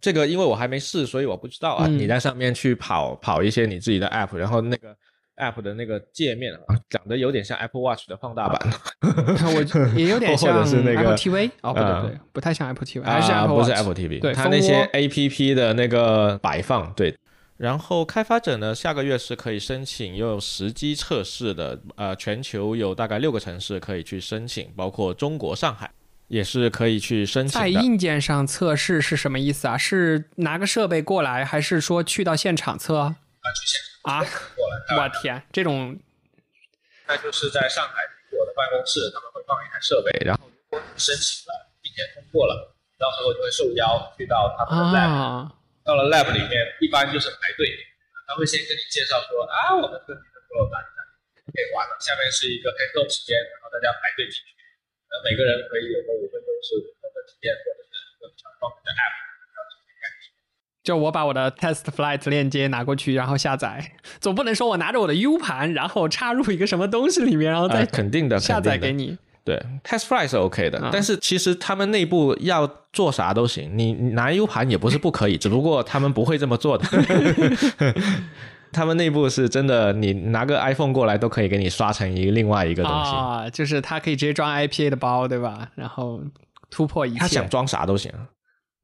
[0.00, 1.86] 这个因为我还没试，所以我不知道啊。
[1.86, 4.94] 你在上面去跑跑一些你自己的 app，然后那个。
[5.36, 8.60] App 的那个界面啊，长得有点像 Apple Watch 的放大版，
[9.02, 17.16] 我 也有点像 Apple TV 哦，不对对，不太像 Apple TV，还是 Apple 不是 Apple TV，对它那些 APP 的那个摆放，对。
[17.56, 25.88] 然后开发者呢，下个月是可以申请又有实机测试的，呃，全球有大概六个城市可以去申请，包括中国上海
[26.26, 27.60] 也是可以去申请。
[27.60, 29.78] 在硬件上测试是什么意思啊？
[29.78, 32.98] 是拿个设备过来，还是说去到现场测？
[32.98, 33.93] 啊，去现场。
[34.04, 34.20] 啊！
[34.60, 35.96] 我天，这种，
[37.08, 45.48] 那就是在上海苹果的办公室，他们会放一台设备，然后如果你申请了并且通过了，到时候就会受邀去到他们的 lab，
[45.84, 47.64] 到了 lab 里面，一般就是排队，
[48.28, 50.84] 他会先跟你介绍说啊，我们这里的 pro 版
[51.48, 54.52] 可以玩了，下面是一个 handout 时间，然后大家排队进去，
[55.08, 59.23] 呃，每个人可以有个五分钟十五分钟的体验，或者是一个小方的 app。
[60.84, 69.16] 就我把我的 Test Flight 链接拿过去，然后下载， 总不能说我拿着我的 U 盘，然后插入一个什么东西里面，然后再肯定的下载给你。
[69.42, 76.84] 对，TestFlight 是 OK 的，啊但是其实他们内部要做啥都行，你你拿 U 盘也不是不可以， 只不过他们不会这么做的。
[78.72, 85.68] 他们内部是真的，你拿个 iPhone 过来都可以给你刷成一个另外一个东西，啊，就是它可以直接装 IPA 的包，对吧？
[85.76, 86.20] 然后
[86.70, 87.18] 突破一切。
[87.18, 88.10] 他想装啥都行。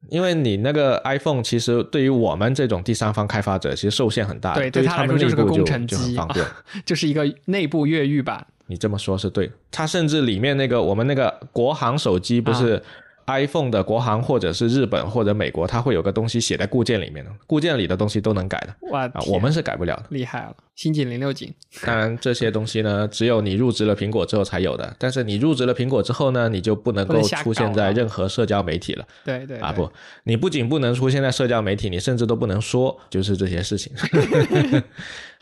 [0.09, 4.55] 因为你那个 iPhone 其实对于我们这种第三方开发者，其实受限很大。
[4.55, 6.45] 对对他来说就是个工程机就很方便。
[6.85, 8.45] 就是一个内部越狱版。
[8.67, 12.81] 你这么说是对，它甚至里面那个我们那个国行手机不是
[13.27, 20.05] iPhone 的国行或者是日本或者美国，它会有个东西写在固件里面的，固件里的东西都能改的哇、啊，我们是改不了的。
[20.09, 21.53] 厉害了，新井零六井
[21.85, 29.71] 当然这些东西呢，只有你入职了苹果之后才有的，但是你入职了苹果之后呢，你就不能够出现在任何社交媒体了对对啊！
[29.71, 29.91] 不，
[30.23, 33.93] 你不仅不能出现在社交媒体，你甚至都不能说，就是这些事情。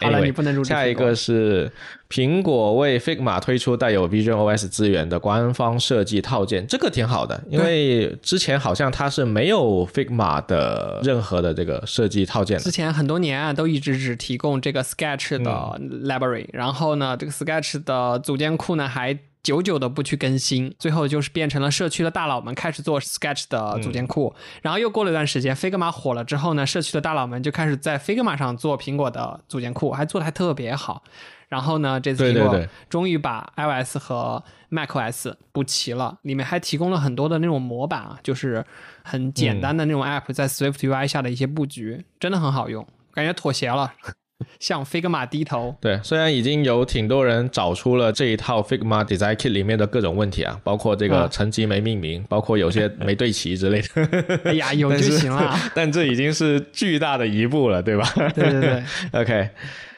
[0.01, 1.69] 好了 Anyway，你不能入职下一个是
[2.09, 12.71] 苹果为 Figma 推出带有 Vision OS 资源的官方设计套件，这个挺好的，因为之前好像它是没有 Figma 的任何的这个设计套件的之。
[12.71, 16.03] 前很多年啊，都一直只提供这个 Sketch 的嗯。
[16.07, 31.03] library，、然后呢，这个 Sketch 的组件库呢还久久的不去更新，最后就是变成了社区的大佬们开始做 Sketch 的组件库，嗯然后又过了一段时间，Figma 火了之后呢，社区的大佬们就开始在 Figma 上做苹果的组件库，还做的还特别好。
[31.47, 38.63] 然后呢，这次苹果终于把 iOS 和 macOS 补齐了，里面还提供了很多的那种模板啊，就是
[39.03, 43.91] 很简单的那种 app 在 Swift UI 下的一些布局，真的很好用，感觉妥协了，
[44.59, 45.75] 向 Figma 低头。
[45.79, 54.39] 对，虽然已经有挺多人找出了这一套 Figma Design Kit 里面的各种问题啊，包括这个啊层级没命名，包括有些没对齐之类的。
[54.45, 55.55] 哎呀，有但就是行了。
[55.75, 58.11] 但这已经是巨大的一步了，对吧？
[58.35, 59.49] 对对对，OK，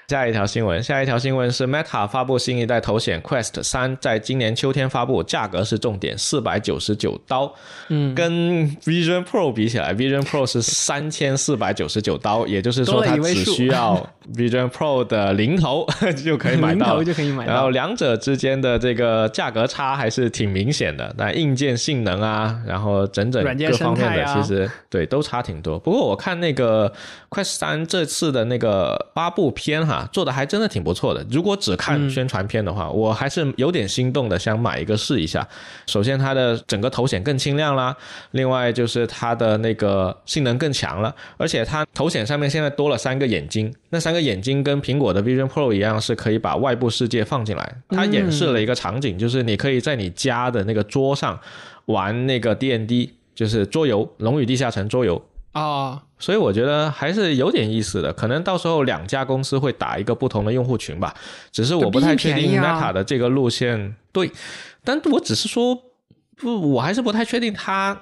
[0.07, 7.53] 下一条新闻，下一条新闻是 Meta 发布新一代头显 Quest 三，在今年秋天发布，价格是重点，四百九十九刀。
[7.87, 15.85] 嗯，跟 Vision Pro 比起来，Vision Pro 是三千四百九十九刀，也就是说它只需要 Vision Pro 的零头
[16.23, 17.03] 就可以买零头到了。
[17.03, 17.53] 就可以买到。
[17.53, 25.79] 然后两者之间的这个价格差还是挺明显的，那硬件性能啊，然后整整软件各方面的其实对都差挺多。
[25.79, 26.91] 不过我看那个
[27.29, 31.25] Quest 三这次的那个发布片哈，做的还真的挺不错的。
[31.31, 35.47] 如果只看宣传片的话，我还是有点心动的，想买一个试一下。
[35.87, 37.95] 首先它的整个头显更清亮啦，
[38.31, 47.75] 另外就是它的那个性能更强了，而且它头显上面现在多了三个眼睛，那三个眼睛跟苹果的 Vision Pro 一样，是可以把外部世界放进来。
[47.89, 51.39] 它演示了一个场景，就是你可以在你家的那个桌上
[51.85, 55.23] 玩那个 D N D，就是桌游《龙与地下城》桌游。
[55.53, 61.13] 啊，所以我觉得还是有点意思的，可能到时候两家公司会打一个不同的用户群吧。
[61.51, 64.31] 只是我不太确定 Meta 的这个路线，对，
[64.85, 65.77] 但我只是说，
[66.37, 68.01] 不，我还是不太确定它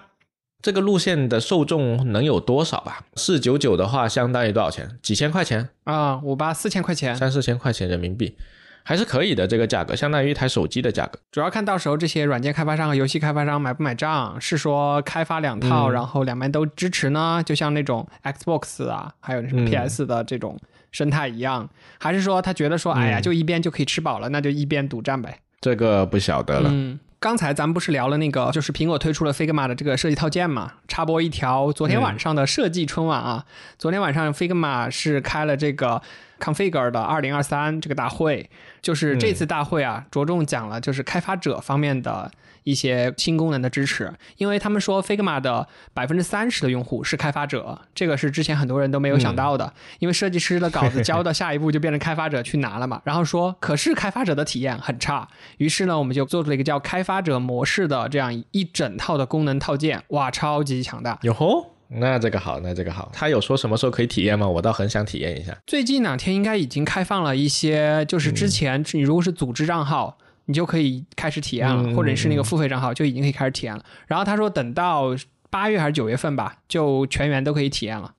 [0.62, 3.06] 这个路线的受众能有多少吧。
[3.16, 4.98] 四九九的话，相当于多少钱？
[5.02, 8.36] 几千块钱，啊，五八四千块钱，三四千块钱人民币，
[8.84, 9.48] 还是可以的。
[9.48, 11.18] 这个价格相当于一台手机的价格。
[11.32, 17.42] 主要看到时候这些软件开发商和游戏开发商买不买账，是说开发两套，嗯然后两边都支持呢？
[17.46, 20.60] 就像那种 Xbox 啊，还有什么嗯 PS 的这种
[20.92, 21.70] 生态一样，
[22.00, 25.40] 还是说他觉得说，哎呀，嗯就一边就可以吃饱了，那就一边独占呗？
[25.62, 26.70] 这个不晓得了。
[26.72, 30.74] 嗯，刚才咱们不是聊了那个，就是苹果推出了 Figma 的这个设计套件嘛？
[30.88, 33.46] 插播一条，昨天晚上的设计春晚啊，
[33.78, 36.02] 昨天晚上 Figma 是开了这个
[36.40, 38.50] Configure 的二零二三这个大会，
[38.82, 42.32] 就是这次大会啊，着重讲了就是开发者方面的。
[42.70, 49.74] 一些新功能的支持，因为他们说 Figma 的百分之三十的用户是开发者，这个是之前很多人都没有想到的。
[49.98, 53.02] 因为设计师的稿子交到下一步就变成开发者去拿了嘛。
[53.04, 55.28] 然后说，可是开发者的体验很差，
[55.58, 61.18] 于是呢，我们就做出了一个叫开发者模式的这样一整套的功能套件，哇，超级强大。
[61.24, 63.10] 哟吼，那这个好，那这个好。
[63.12, 64.48] 他有说什么时候可以体验吗？
[64.48, 65.58] 我倒很想体验一下。
[65.66, 70.18] 最近两天应该已经开放了一些，就是之前你如果是组织账号。
[70.50, 73.86] 你就可以开始体验了，嗯或者是那个付费账号就已经可以开始体验了。
[74.08, 75.16] 然后他说，等到
[75.52, 78.16] 八月还是九月份吧，就全员都可以体验了，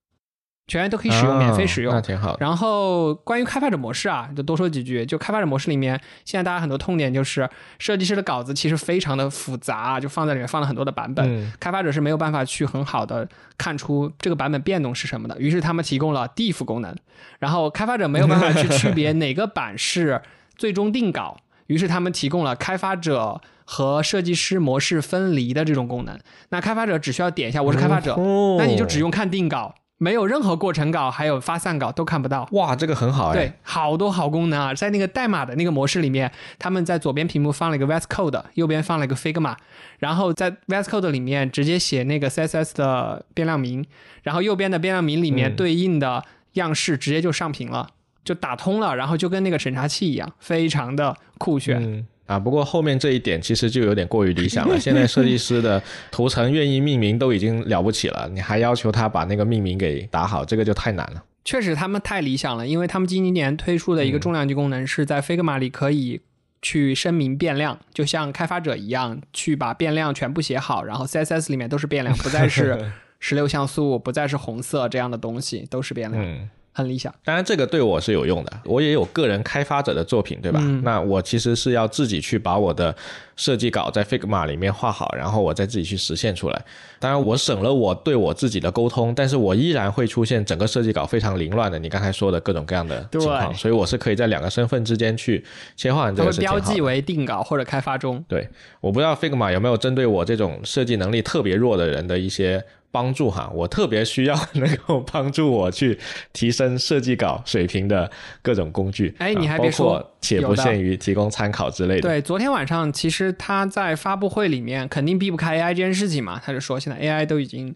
[0.68, 2.00] 全员都可以使用，啊免费使用那。
[2.00, 2.36] 挺好。
[2.38, 5.04] 然后关于开发者模式啊，就多说几句。
[5.04, 15.36] 就开发者模式里面，现在大家很多痛点就是设计师的稿子其实非常的复杂，就放在里面放了很多的版本，嗯开发者是没有办法去很好的看出这个版本变动是什么的。
[15.40, 16.94] 于是他们提供了 diff 功能，
[17.40, 20.22] 然后开发者没有办法去区别哪个版是
[20.56, 21.36] 最终定稿，
[21.70, 23.40] 于是他们提供了开发者。
[23.72, 32.48] 和设计师模式分离的这种功能，那开发者只需要点一下我是开发者，哦那你就只用看定稿，没有任何过程稿，还有发散稿都看不到。
[32.50, 33.34] 哇，这个很好哎。
[33.34, 34.74] 对，好多好功能啊！
[34.74, 39.54] 在那个代码的那个模式里面，他们在左边屏幕放了一个 VS Code，右边放了一个 Figma，
[40.00, 43.86] 然后在 VS Code 里面直接写那个 CSS 的变量名，
[44.24, 47.90] 然后右边的变量名里面对应的样式直接就上屏了，
[48.24, 52.06] 就打通了，然后就跟那个审查器一样，非常的酷炫。
[52.26, 54.78] 啊，不过后面这一点其实就有点过于理想了。
[54.78, 61.24] 现在设计师的图层愿意命名都已经了不起了，你还要求他把那个命名给打好，这个就太难了。
[61.44, 66.20] 确实，他们太理想了，因为他们今年推出的一个重量级功能是在 Figma 里可以
[66.62, 76.48] 去声明变量，就像开发者一样，去把变量全部写好，然后 CSS 里面都是变量，不再是十六像素，不再是红色这样的东西，都是变量。
[76.72, 80.60] 很理想，当然这个对我是有用的，我也有个人开发者的作品，对吧？
[80.82, 82.94] 那我其实是要自己去把我的
[83.34, 86.64] 设计稿在 Figma 里面画好，然后我再自己去实现出来。
[87.00, 95.44] 当然我省了我对我自己的沟通，但是我依然会出现整个设计稿非常凌乱的，你刚才说的各种各样的情况，所以我是可以在两个身份之间去
[95.76, 96.30] 切换这个。
[96.32, 98.24] 标记为定稿或者开发中。
[98.28, 98.48] 对，
[98.80, 102.64] 我不知道 Figma 有没有针对我这种设计能力特别弱的人的一些。
[102.92, 105.98] 帮助哈，我特别需要能够帮助我去
[106.32, 108.10] 提升设计稿水平的
[108.42, 109.14] 各种工具。
[109.18, 112.02] 哎，你还别说，且不限于提供参考之类的。
[112.02, 117.74] 对，昨天晚上其实他在发布会里面肯定避不开 AI 这件事情嘛，他就说现在 AI 都已经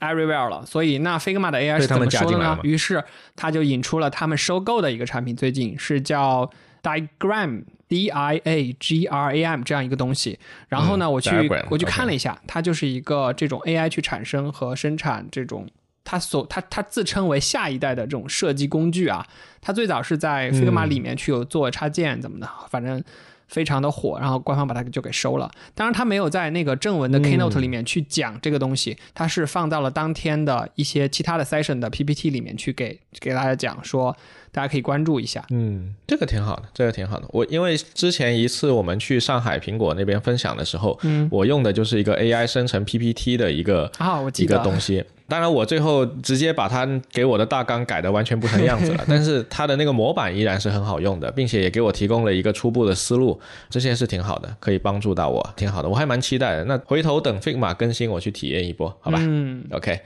[0.00, 2.58] everywhere 了，所以那 Figma 的 AI 是怎么说的呢？
[2.62, 3.04] 于是
[3.36, 6.50] 他就引出了他们收购的一个产品，最近是叫
[6.82, 7.64] Diagram。
[7.94, 10.36] D I A G R A M 这样一个东西，
[10.68, 11.30] 然后呢，我去
[11.70, 15.68] 我去看了一下，它就是一个这种 A I 去产生和生产这种，
[16.02, 19.24] 它所它它自称为下一代的这种设计工具啊，
[19.60, 23.00] 它最早是在 Figma 里面去有做插件怎么的，反正
[23.46, 25.48] 非常的火，然后官方把它就给收了。
[25.76, 34.16] 当然，它没有在那个正文的 Keynote 里面去讲这个东西，它是放到了当天的一些其他的 Session 的 PPT 里面去给给大家讲说。
[34.54, 37.26] 大家可以关注一下，嗯，这个挺好的，这个挺好的。
[37.30, 45.04] 我因为之前一次我们去上海苹果那边分享的时候，嗯，我用的就是一个 AI 生成 PPT 的一个啊，我记得一个东西。
[45.26, 53.40] 当然，我最后直接把它给我的大纲改的完全不成样子了， 但是它的那个模板依然是很好用的，并且也给我提供了一个初步的思路，
[53.70, 56.64] 这些是挺好的，可以帮助到我，挺好的，我还蛮期待的。
[56.66, 59.18] 那回头等 Figma 更新，我去体验一波，好吧？
[59.20, 59.98] 嗯，OK。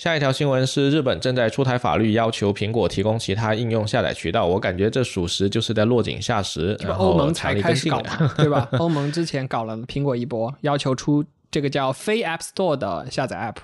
[0.00, 4.46] 下一条新闻是日本正在出台法律，要求苹果提供其他应用下载渠道。
[4.46, 6.74] 我感觉这属实就是在落井下石。
[6.80, 8.02] 然后欧盟才开始搞，
[8.34, 8.66] 对吧？
[8.80, 13.56] 欧盟之前搞了苹果一波，要求出这个叫非 App Store 的下载 App。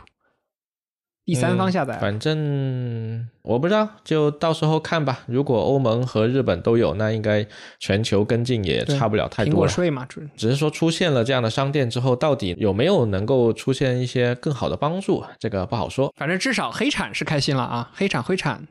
[1.27, 5.25] 第三方下载，反正我不知道，就到时候看吧。
[5.27, 7.45] 如果欧盟和日本都有，那应该
[7.81, 9.53] 全球跟进也差不了太多。
[9.53, 10.07] 苹果税嘛，
[10.37, 16.15] 只是说出现了这样的商店之后，到底有没有能够出现一些更好的帮助，这个不好说。
[16.17, 18.65] 反正至少黑产是开心了啊，黑产灰产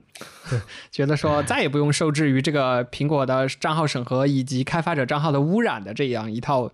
[0.89, 6.71] 觉得说再也不用受制于这个苹果的账号审核以及开发者账号的污染的这样一套。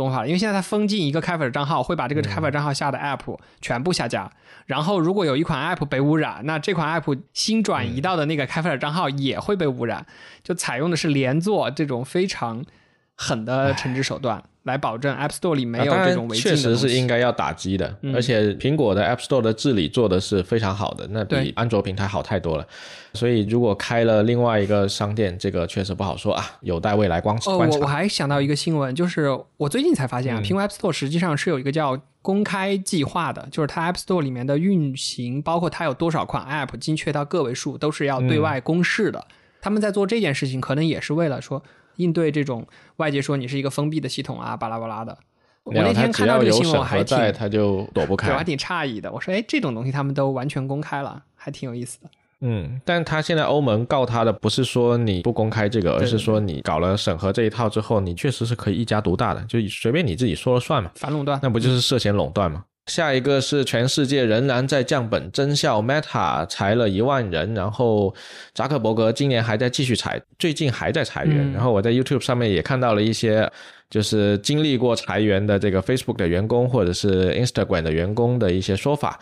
[0.00, 4.30] 做法，因为现在它封禁一个开发者账号，会把这个开发者账号下的 App 全部下架。
[4.66, 10.06] 然后，如果有一款 App 被污染，那这款 App 新转移到的那个开发者账号也会被污染。
[10.42, 12.64] 就采用的是连坐这种非常
[13.14, 14.42] 狠的惩治手段。
[14.64, 22.66] 来保证 App Store 里没有这种违禁的确实是应该要打击的，而且苹果的 App Store 的治理做的是非常好的，那比安卓平台好太多了。
[23.14, 27.50] 所以如果开了另外一个商店，这个确实不好说啊，有待未来观察。
[27.50, 27.56] 哦。
[27.56, 39.26] 我我还想到一个新闻，就是我最近才发现啊，苹果 App Store 实际上是有一个叫公开计划的，就是它 App Store 里面的运行，包括它有多少款 App，精确到个位数，都是要对外公示的。
[39.62, 41.62] 他们在做这件事情，可能也是为了说。
[42.00, 45.16] 应对这种外界说你是一个封闭的系统啊，巴拉巴拉的。
[45.62, 49.12] 我那天看到这个新闻，还挺他就躲不开，我还挺诧异的。
[49.12, 52.08] 我说，哎，这种东西他们都完全公开了，还挺有意思的。
[52.40, 60.90] 嗯，但他现在欧盟告他的不是说你不公开这个，而是说你搞了审核这一套之后，你确实是可以一家独大的，就随便你自己说了算嘛。
[60.94, 62.64] 反垄断，那不就是涉嫌垄断吗？
[62.90, 68.12] 下一个是全世界仍然在降本增效，Meta 裁了一万人，然后
[68.52, 71.52] 扎克伯格今年还在继续裁，最近还在裁员。
[71.52, 73.48] 然后我在 YouTube 上面也看到了一些，
[73.88, 79.20] 就是经历过裁员的这个 Facebook 的员工或者是 Instagram 的员工的一些说法。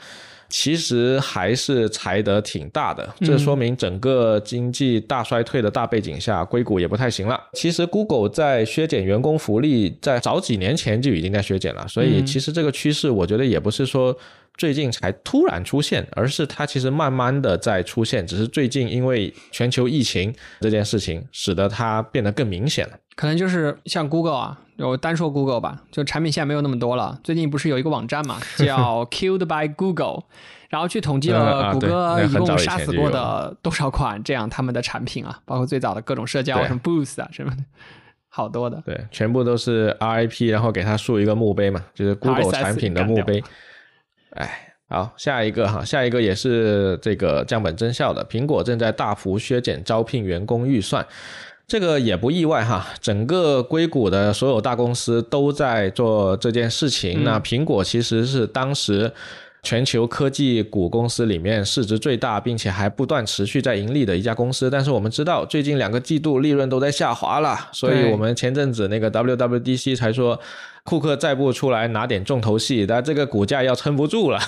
[0.49, 7.39] 其实还是裁得挺大的，这说明整个经济大衰退的大背景下，硅谷也不太行了。
[7.53, 14.17] 其实 Google 在削减员工福利，在早几年前就已经在削减了，所以其实这个趋势，我觉得也不是说
[14.57, 22.95] 最近才突然出现，而是它其实慢慢的在出现，只是最近因为全球疫情这件事情，使得它变得更明显了。
[23.19, 27.19] 可能就是像 Google 啊，我单说 Google 吧，就产品线没有那么多了。
[27.25, 30.23] 最近不是有一个网站嘛， 叫 Killed by Google，
[30.69, 37.64] 然后去统计了谷歌一共杀死过的 多少款这样他们的产品啊，包括最早的各种社交什么 Boost 啊什么的，
[38.29, 38.81] 好多的。
[38.87, 43.43] 对，全部都是 RIP，然后给他竖一个墓碑嘛，就是 Google 产品的墓碑。
[44.37, 51.05] 哎，好，下一个哈，下一个也是这个降本增效的，苹果正在大幅削减招聘员工预算。
[51.69, 57.23] 这个也不意外哈，整个硅谷的所有大公司都在做这件事情。
[57.23, 59.12] 那苹果其实是当时
[59.62, 64.71] 全球科技股公司里面市值最大，并且还不断持续在盈利的一家公司。
[64.71, 70.41] 但是我们知道，最近两个季度利润都在下滑了，所以我们前阵子那个 WWDC 才说。
[70.89, 74.41] 库克再不出来拿点重头戏，那这个股价要撑不住了，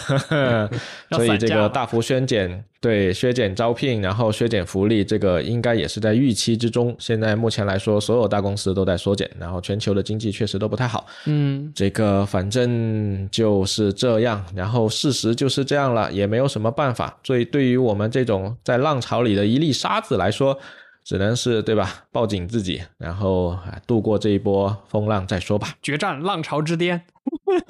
[1.12, 6.97] 所以这个大幅削减，对削减招聘，然后削减福利，这个应该也是在预期之中。
[6.99, 11.05] 现在目前来说，所有大公司都在缩减，然后全球的经济确实都不太好。
[11.26, 17.18] 嗯，这个反正就是这样，然后事实就是这样了，也没有什么办法。
[17.22, 20.59] 所以对于我们这种在浪潮里的一粒沙子来说，
[21.05, 22.05] 只能是对吧？
[22.13, 25.69] 抱紧自己，然后度过这一波风浪再说吧。
[25.83, 27.03] 决战浪潮之巅，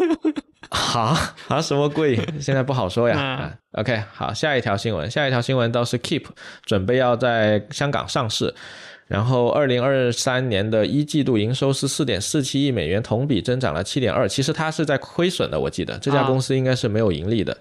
[0.71, 1.61] 啊啊！
[1.61, 2.17] 什么鬼？
[2.41, 3.57] 现在不好说呀。
[3.73, 6.27] OK，好，下一条新闻，下一条新闻倒是 Keep
[6.65, 8.55] 准备要在香港上市，
[9.07, 14.29] 然后二零二三年的一季度营收是四点四七亿美元，同比增长了七点二。
[14.29, 17.57] 其实它是在亏损的，我记得这家公司应该是没有盈利的。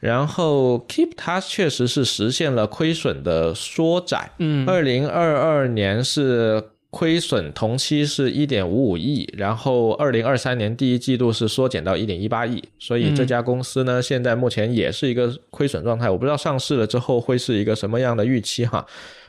[0.00, 18.86] 然后 Keep 它确实是实现了亏损的缩窄，嗯，二零二二年是亏损，同期是一点五五亿，然后二零二三年第一季度是缩减到一点一八亿，所以这家公司呢，现在目前也是一个亏损状态，我不知道上市了之后会是一个什么样的预期哈。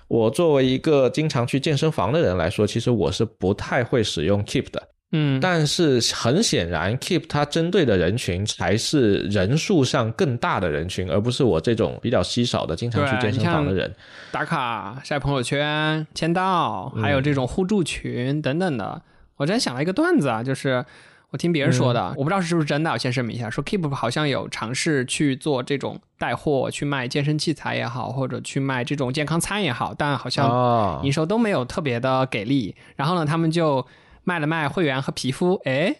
[0.07, 4.87] 我作为一个经常去健身房的人来说，其实我是不太会使用 Keep 的。
[5.13, 13.89] 嗯，但是很显然，Keep 它针对的人群才是人数上更大的人群，而不是我这种比较稀少的经常去健身房的人。
[14.33, 19.01] 打卡、晒朋友圈、签到，还有这种互助群等等的。
[19.37, 20.83] 我之前想了一个段子啊，就是
[21.29, 32.75] 我听别人说的，我不知道是不是真的，我先声明一下，说 Keep 好像有尝试去做这种带货，去卖健身器材也好，或者去卖这种健康餐也好，但好像营收都没有特别的给力。
[32.97, 33.87] 然后呢，他们就。
[34.27, 35.95] 卖了卖会员和皮肤，哎，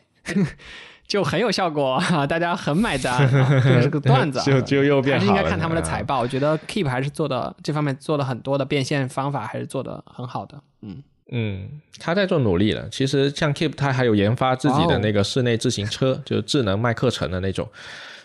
[1.08, 1.98] 就很有效果，
[2.28, 3.18] 大家很买单，
[3.64, 4.42] 这是个段子。
[4.42, 6.20] 就就又变还是应该看他们的财报。
[6.20, 10.62] 我觉得 Keep 还是做的这方面做了很多的变现方法，还是做的很好的。
[10.82, 11.02] 嗯
[11.32, 12.90] 嗯，他在做努力了。
[12.90, 17.70] 其实像 Keep，他还有研发自己的那个室内自行车，就是智能卖课程的那种，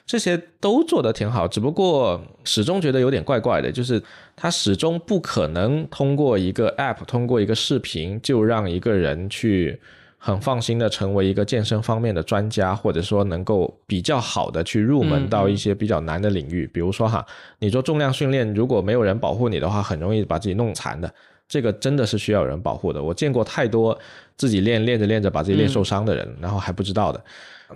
[0.07, 1.47] 这些都做得挺好。
[1.47, 4.03] 只不过始终觉得有点怪怪的，就是
[4.37, 9.81] 他始终不可能通过一个 App，通过一个视频就让一个人去。
[10.25, 17.27] 很放心的成为一个健身方面的专家，或者说能够比较好的去入门到一些比较难的领域，比如说哈，
[17.59, 21.13] 你做重量训练，如果没有人保护你的话，很容易把自己弄残的。
[21.49, 23.03] 这个真的是需要有人保护的。
[23.03, 23.99] 我见过太多
[24.37, 27.21] 自己练练着练着把自己练受伤的人，然后还不知道的。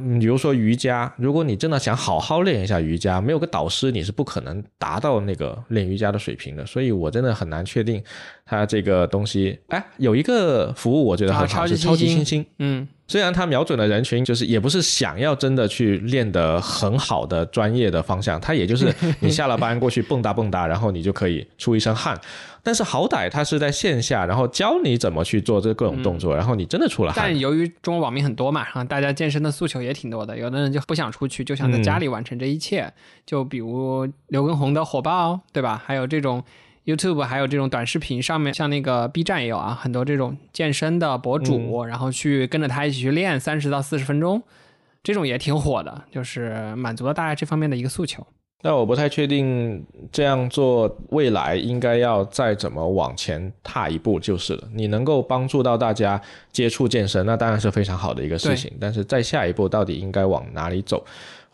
[0.01, 6.65] 嗯，比如说瑜伽，如果你真的想好好练一下瑜伽，没有个导师，你是不可能达到那个练瑜伽的水平的。
[6.67, 8.03] 所以我真的很难确定
[8.45, 9.59] 它这个东西。
[9.69, 12.45] 哎，有一个服务我觉得很好，是超级星星。
[12.59, 22.19] 嗯，虽然它瞄准的人群就是也不是想要真的去练得很好的专业的方向，它也就是你下了班过去蹦跶蹦跶，然后你就可以出一身汗。
[22.67, 27.27] 但是好歹他是在线下，然后教你怎么去做这各种动作，然后你真的出了汗。
[27.27, 32.93] 但由于中国网民很多嘛，哈，大家健身的诉求也挺多的，有的人就不想出去，就想在家里完成这一切。
[33.25, 35.81] 就比如刘畊宏的火爆，对吧？
[35.87, 36.43] 还有这种
[36.87, 44.43] YouTube，还有这种短视频上面，像那个 B 站也有啊，很多这种健身的博主，然后去跟着他一起去练三十到四十分钟，
[45.05, 48.27] 这种也挺火的，就是满足了大家这方面的一个诉求。
[48.67, 54.69] 但我不太确定这样做未来应该要再怎么往前踏一步就是了。
[54.75, 58.73] 你能够帮助到大家接触健身，那当然是非常好的一个事情。
[58.81, 61.05] 但是在下一步到底应该往哪里走，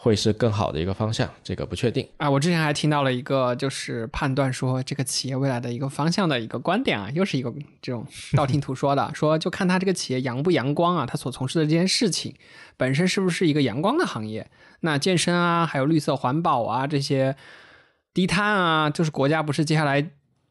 [0.02, 2.04] 会是更好的一个方向，这个不确定。
[2.16, 8.04] 啊，我之前还听到了一个就是判断说这个企业未来的一个方向的一个观点啊，又是一个这种
[8.36, 12.34] 道听途说的， 说就看他这个企业阳不阳光啊，他所从事的这件事情
[12.76, 14.50] 本身是不是一个阳光的行业。
[14.80, 17.36] 那健身啊，还有绿色环保啊，这些
[18.12, 20.04] 低碳啊，就是国家不是接下来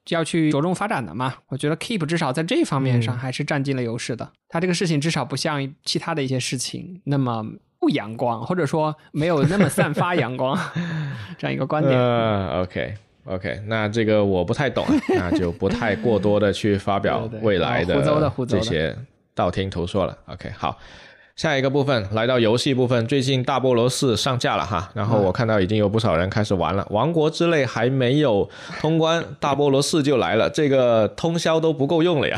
[0.07, 1.35] 要去着重发展的嘛？
[1.49, 4.31] 我觉得 Keep 至少在这方面上还是占尽了优势的。
[4.47, 7.45] 他这个事情至少不像其他的一些事情那么
[7.81, 10.57] 不阳光， 或者说没有那么散发阳光
[11.37, 11.99] 这样一个观点。
[11.99, 12.93] 呃，OK
[13.25, 14.85] OK，那这个我不太懂，
[15.17, 18.01] 那就不太过多的去发表未来的
[18.47, 18.95] 这些。
[19.33, 20.17] 道听途说了。
[20.27, 20.77] OK，好。
[21.35, 26.85] 下一个部分来到游戏部分，最近大菠萝四上架了哈，然后我看到已经有不少人开始玩了。
[26.91, 28.47] 王国之泪还没有
[28.79, 32.37] 通关，大菠萝四就来了，这个通宵都不够用了呀。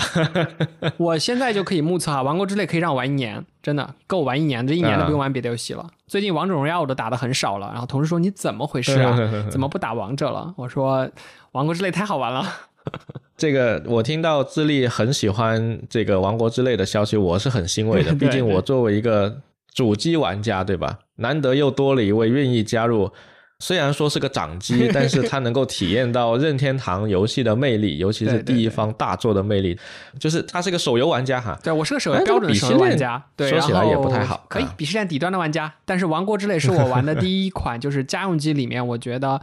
[0.98, 5.86] 我现在就可以目测啊，王国之泪可以让我玩一年，真的够玩一年，这一年都不用玩别的游戏了。
[6.08, 9.18] 最近王者荣耀我都打的很少了，然后同事说你怎么回事啊？
[9.50, 10.54] 怎么不打王者了？
[10.56, 11.10] 我说
[11.52, 12.46] 王国之泪太好玩了。
[13.36, 18.14] 这个我听到智利很喜欢这个《王国之泪》的消息，我是很欣慰的。
[18.16, 19.42] 毕竟我作为一个
[19.74, 21.00] 主机玩家，对吧？
[21.18, 23.12] 难得又多了一位愿意加入，
[23.60, 29.78] 虽然说是个掌机， 但是他能够体验到任天堂游戏的魅力，尤其是第一方大作的魅力。
[30.20, 31.58] 就是他是个手游玩家哈。
[31.64, 34.46] 对我是个手游标准手游玩家，对说起来也不太好。
[34.48, 39.42] 可以鄙视链底端的玩家，但是《王国之泪》是我玩的第一款，就是家用机里面，我觉得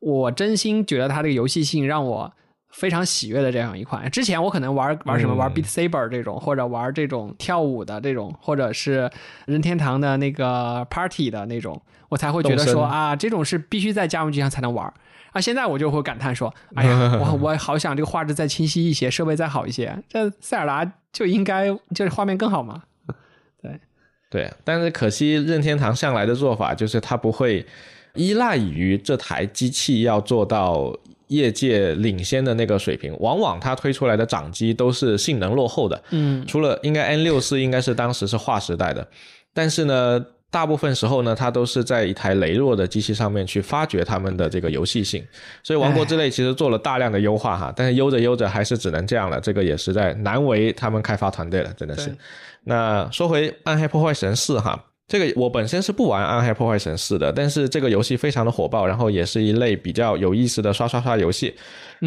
[0.00, 2.32] 我真心觉得它这个游戏性让我。
[2.76, 9.10] 非常喜悦的这样一款，之前我可能玩玩什么玩 Beat Saber 这种，或者玩这种跳舞的这种，或者是
[9.46, 14.92] 任天堂的那个 Party 的那种，我才会觉得说啊，这种是必须在家用机上才能玩。
[15.32, 22.82] 啊，现在我就会感叹说，哎呀， 我我好想这个画质再清晰一些，设备再好一些，这塞尔达就应该就是画面更好嘛。
[23.62, 23.80] 对
[24.28, 27.64] 对，但是可惜任天堂向来的做法就是它不会
[28.12, 30.94] 依赖于这台机器要做到。
[31.28, 36.02] 业界领先的那个水平，往往它推出来的掌机都是性能落后的。
[36.10, 39.06] 嗯，除了应该 N 六四应该是当时是划时代的，
[39.52, 45.22] 但是呢，大部分时候呢，它都是在一台羸弱的机器上面去发掘他们的这个游戏性。
[45.62, 52.16] 所以《王国之泪》其实做了大量的优化哈，但是悠着悠着还是只能这样了，这个也实在难为他们开发团队了，真的是。
[52.64, 54.85] 那说回《暗黑破坏神四》哈。
[55.08, 61.54] 这个我本身是不玩《暗黑破坏神四》的，但是这个游戏非常的火爆，然后也是一类比较有意思的刷刷刷游戏，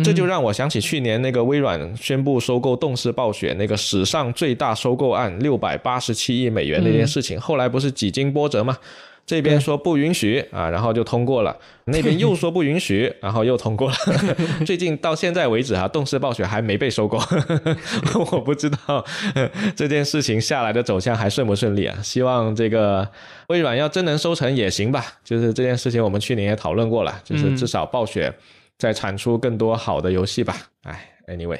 [0.03, 8.77] 这就让我想起去年那个微软宣布收购动视暴雪那个史上最大收购案六百八十七亿美元那件事情，后来不是几经波折吗？
[9.29, 11.55] 这边说不允许啊，然后就通过了；
[11.85, 13.95] 那边又说不允许， 然后又通过了。
[14.65, 17.19] 最近到现在为止啊，动视暴雪还没被收购，
[18.31, 19.05] 我不知道
[19.75, 21.95] 这件事情下来的走向还顺不顺利啊。
[22.01, 23.07] 希望这个
[23.49, 25.05] 微软要真能收成也行吧。
[25.23, 28.33] 就是这件事情，我们去年也讨论过了，就是至少暴雪
[28.79, 30.57] 在产出更多好的游戏吧。
[30.85, 31.59] 哎，anyway。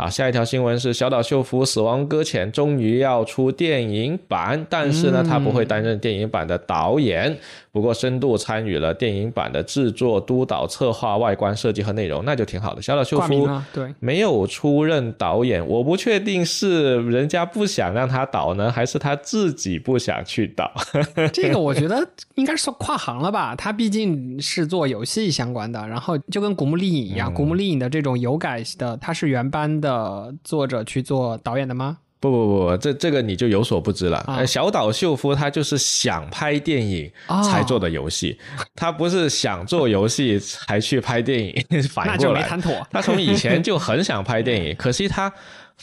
[0.00, 7.36] 好，下一条新闻是小岛秀夫《死亡搁浅》终于要出电影版，但是呢，他不会担任电影版的导演。
[7.78, 12.82] 不过深度参与了电影版的制作、督导、策划、外观设计和内容，那就挺好的。
[12.82, 20.72] 小岛秀夫对没有出任导演，我不确定是人家不想让他导呢，还是他自己不想去导。
[21.32, 22.04] 这个我觉得
[22.34, 23.54] 应该是算跨行了吧？
[23.54, 31.98] 他毕竟是做游戏相关的，然后就跟古墓丽影一样，古墓丽影的这种有改的，他是原班的作者去做导演的吗？
[32.20, 34.44] 不不不，这这个你就有所不知了。
[34.46, 37.10] 小岛秀夫他就是想拍电影
[37.44, 38.36] 才做的游戏，
[38.74, 41.54] 他不是想做游戏才去拍电影。
[41.88, 42.48] 反过来，
[42.90, 45.32] 他从以前就很想拍电影， 可惜他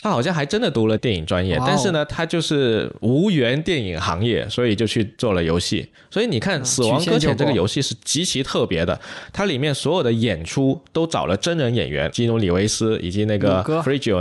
[0.01, 5.89] 他好像还真的读了电影专业，但是呢，他就是无缘电影行业，所以就去做了游戏。
[6.11, 8.99] 所以你看，《死亡搁浅》这个游戏是极其特别的，
[9.31, 13.63] 它里面所有的演出都找了真人演员，基努里维斯以及那个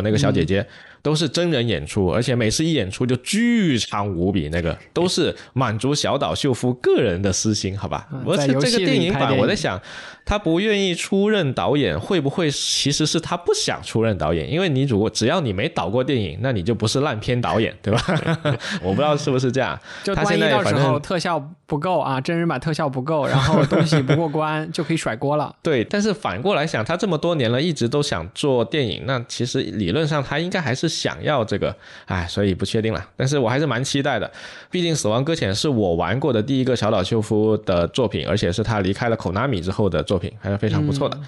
[0.02, 0.64] 那个小姐姐。
[1.04, 8.08] 都是真人演出，而且每次一演出就巨长无比，那个都是满足小岛秀夫个人的私心，好吧？
[8.26, 9.78] 而且这个电影版，我在想。
[10.26, 14.50] 他不愿意出任导演，会不会其实是他不想出任导演？
[14.50, 18.02] 因为你如果只要你没导过电影，那你就不是烂片导演，对吧？
[18.82, 19.78] 我不知道是不是这样。
[20.02, 25.54] 就万一到时候特效不够啊，真人版特效不够，然后东西不过关，就可以甩锅了。
[25.62, 33.06] 对，但是反过来想，他这么多年了，一直都想做电影，那其实理论上他应该还是想要这个，哎，所以不确定了。
[33.14, 34.30] 但是我还是蛮期待的，
[34.70, 40.02] 毕竟《死亡搁浅》是我玩过的第一个小岛秀夫的作品，而且是他离开了 Konami 之后的。
[40.13, 41.18] 作品还是非常不错的，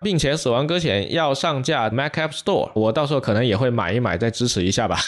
[0.00, 4.98] 并且《死亡搁浅》要上架 Mac App Store，我到时候可能也会买一买，再支持一下吧。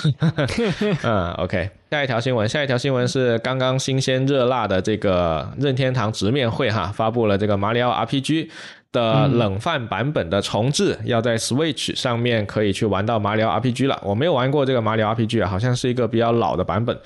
[1.03, 8.49] 嗯，OK，下一条新闻，下一条新闻是刚刚新鲜热辣的这个任天堂直面会哈，发布了这个马里奥 RPG
[8.93, 14.01] 的冷饭版本的重置，要在 Switch 上面可以去玩到马里奥 RPG 了。
[14.03, 16.99] 我没有玩过这个马里奥 RPG 啊，好像是一个比较老的版本。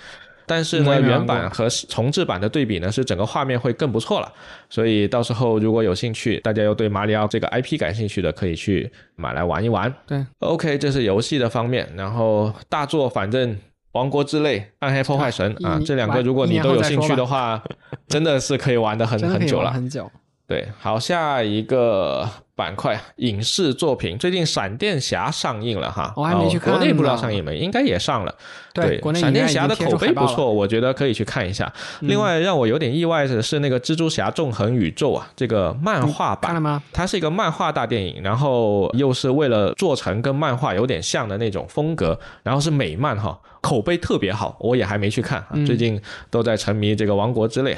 [0.50, 4.32] 但是呢，原版和重置版的对比呢，是整个画面会更不错了。
[4.68, 9.94] 所以到时候如果有兴趣，大家又对马里奥这个 IP 感兴趣的，可以去买来玩一玩。
[10.08, 11.88] 对，OK，这是游戏的方面。
[11.96, 13.54] 然后大作，反正
[13.92, 17.62] 《王国之泪》《暗黑破坏神》啊，这两个如果你都有兴趣的话，
[18.08, 19.70] 真的是可以玩 的很很久了。
[19.70, 20.10] 很久。
[20.48, 22.28] 对，好，下一个。
[22.60, 28.34] 板块影视作品，最近闪电侠上映了哈，我还没去看国内不知道上映没，应该也上了。
[28.74, 31.72] 对，国内闪电侠的口碑不错，我觉得可以去看一下。
[32.00, 36.82] 另外让我有点意外的是，那个蜘蛛侠纵横宇宙啊，这个漫画版看了吗？
[36.92, 43.40] 它是一个漫画大电影，然后又是为了做成跟漫画有点像的那种风格，然后是美漫哈。
[43.60, 45.50] 口碑特别好，我也还没去看啊。
[45.66, 46.00] 最近
[46.30, 47.76] 都在沉迷这个《王国之泪》，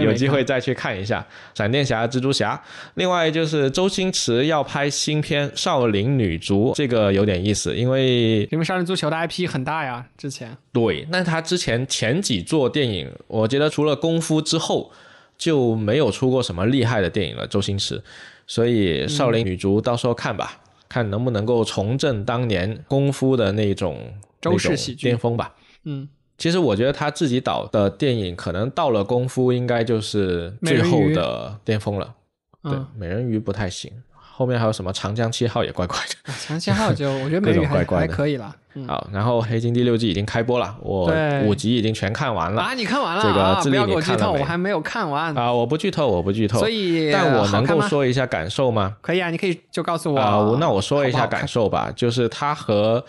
[0.00, 1.20] 有机会再去看一下
[1.58, 2.54] 《闪电侠》《蜘蛛侠》。
[2.94, 10.06] 另外就是周星驰要拍新片《少林女足》，这个有点意思，因为因为少林足球的 IP 很大呀。
[10.16, 14.90] 之前对，那他之前前几座电影，我觉得除了功夫之后
[15.36, 17.46] 就没有出过什么厉害的电影了。
[17.46, 18.02] 周星驰，
[18.46, 20.58] 所以《少林女足》到时候看吧，
[20.88, 24.14] 看能不能够重振当年功夫的那种。
[24.52, 32.14] 周氏喜剧巅峰吧，嗯，其实我觉得他自己导的电影，可能到了功夫，应该就是最后的巅峰了。
[32.62, 36.32] 对，美人鱼不太行，后面还有什么长江七号也怪怪的。
[36.32, 38.54] 长江七号就 我觉得美人鱼还还可以了。
[38.88, 41.08] 好，然后黑金第六季已经开播了，我
[41.44, 42.74] 五集已经全看完了啊！
[42.74, 43.22] 你看完了？
[43.22, 45.52] 这个不要给我剧透，我还没有看完啊！
[45.52, 46.58] 我不剧透，我不剧透。
[46.58, 48.96] 所以，但我能够说一下感受吗？
[49.00, 50.56] 可以啊，你可以就告诉我啊。
[50.58, 53.04] 那我说一下感受吧，就是它和。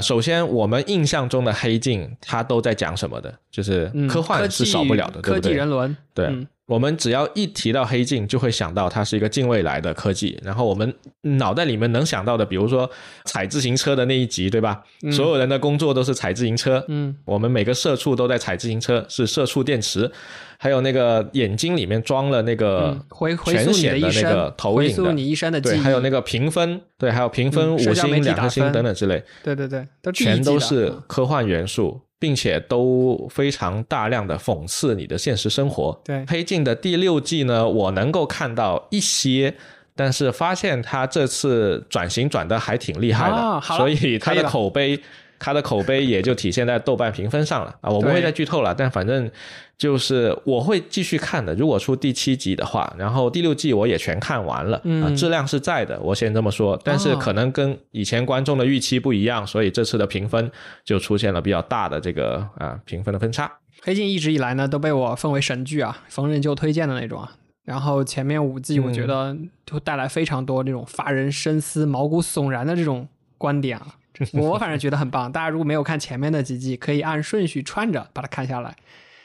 [0.00, 3.32] 首先，我们印象中的黑镜，它都在讲什么的？
[3.50, 5.96] 就是科幻是少不了的，科技人伦。
[6.12, 10.38] 对，我们只要一提到黑镜，就会想到它是一个近未来的科技。
[10.42, 10.92] 然后我们
[11.22, 12.90] 脑袋里面能想到的，比如说
[13.26, 14.82] 踩自行车的那一集，对吧？
[15.12, 16.82] 所有人的工作都是踩自行车。
[16.88, 20.10] 嗯，我们每个社畜都在踩自行车，是社畜电池。
[20.56, 22.96] 还有那个眼睛里面装了那个
[23.44, 36.00] 全显的那个投影的，你一生的对，还有那个评分，对，还有评分五星、两颗星等等之类，对对对，全都是科幻元素，并且都非常大量的讽刺你的现实生活。
[36.02, 39.54] 对，黑镜的第六季呢，我能够看到一些，
[39.94, 44.98] 但是发现他这次转型转的还挺厉害的，所以他的口碑。
[45.38, 47.90] 它的口碑也就体现在豆瓣评分上了啊！
[47.90, 49.30] 我不会再剧透了，但反正
[49.76, 51.54] 就是我会继续看的。
[51.54, 56.80] 如果出第七集的话，然后第六季我也全看完了啊，质量是在的，我先这么说。
[56.84, 60.50] 但是可能跟以前观众的预期不一样，所以这次的评分
[60.84, 63.50] 就出现了比较大的这个啊评分的分差。
[63.82, 67.32] 黑镜一直以来呢都被我奉为神剧啊，逢人就推荐的那种啊。
[67.64, 73.86] 然后前面五季我觉得就带来非常多这种发人深思、毛骨悚然的这种观点啊。
[74.34, 78.74] 我反正觉得很棒，大家如果没有看前面的几季，可以按顺序串着把它看下来。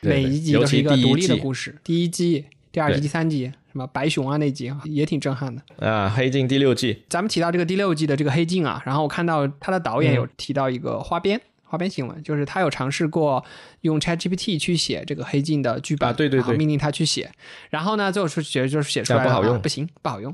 [0.02, 1.76] 每一集都是一个独立的故事。
[1.84, 5.62] 第一季、第二季、第三季，什么白熊啊那集也挺震撼的。
[5.86, 13.44] 啊，黑镜第六季，咱们提到这个第六季的这个黑镜啊，然后我看到他的导演有提到一个花边花边新闻，就是他有尝试过
[13.82, 17.30] 用 ChatGPT 去写这个黑镜的剧本，对对对，命令他去写，
[17.70, 20.34] 然后呢，最后是觉得就是写出来不好用，不行，不好用。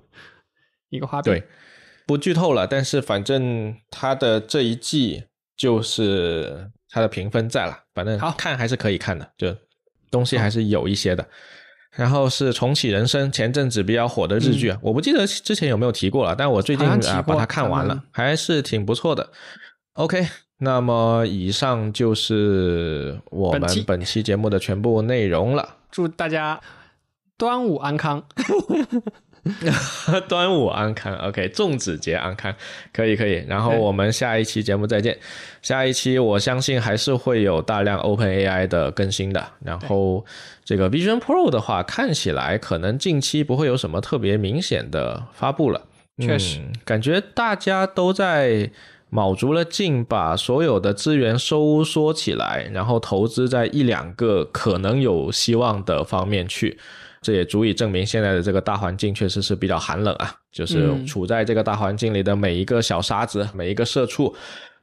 [0.90, 1.38] 一个花边。
[1.38, 1.46] 对。
[2.06, 5.24] 不剧透了，但是反正它的这一季
[5.56, 9.54] 就是它的评分在了，反正好看还是可以看的，就
[10.10, 11.26] 东西还是有一些的。
[11.96, 19.30] 然后是重启人生，前阵子比较火的日剧，我不记得之前有没有提过了，但我最近啊把它看完了，还是挺不错的。
[19.92, 20.26] OK，
[20.58, 25.76] 那么以上就是我们本期节目的全部内容了。
[25.92, 26.60] 祝大家
[27.38, 28.26] 端午安康。
[30.28, 32.54] 端午安康，OK，粽子节安康，
[32.92, 33.44] 可以可以。
[33.46, 35.18] 然后我们下一期节目再见。
[35.60, 39.46] 下一期我相信还是会有大量 Open AI 的更新的。
[39.62, 40.24] 然后
[40.64, 45.82] 这个 Vision Pro 的话，看起来可能近期不会有什么特别明显的发布了。
[46.18, 48.70] 确实，感觉大家都在
[49.10, 56.78] 卯足了劲，把所有的资源收缩起来，然后投资在一两个可能有希望的方面去。
[57.24, 60.36] 这也足以证明现在的这个大环境确实是比较寒冷啊！
[60.52, 64.34] 就是处在这个大环境里的每一个小沙子、每一个社畜，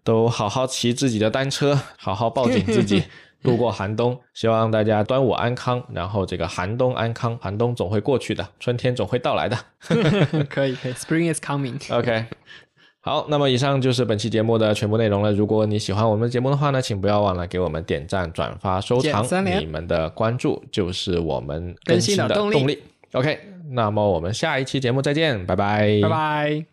[0.03, 3.03] 都好好骑自己的单车，好好抱紧自己，
[3.43, 4.19] 度过寒冬。
[4.33, 9.55] 希望大家端午安康，然后这个寒冬安康，寒冬总会过去的，春天总会到来的。
[10.49, 11.79] 可以，可以，Spring is coming。
[11.95, 12.25] OK。
[13.03, 15.31] 好，那么以上就是本期节目的全部内容了。
[15.31, 19.25] 如果你喜欢我们的节目的话呢，请不要忘了给我们点赞、转发、收藏。
[19.59, 22.79] 你们的关注就是我们更新的动力。
[23.13, 23.39] OK，
[23.71, 26.70] 那么我们下一期节目再见，拜拜，拜拜。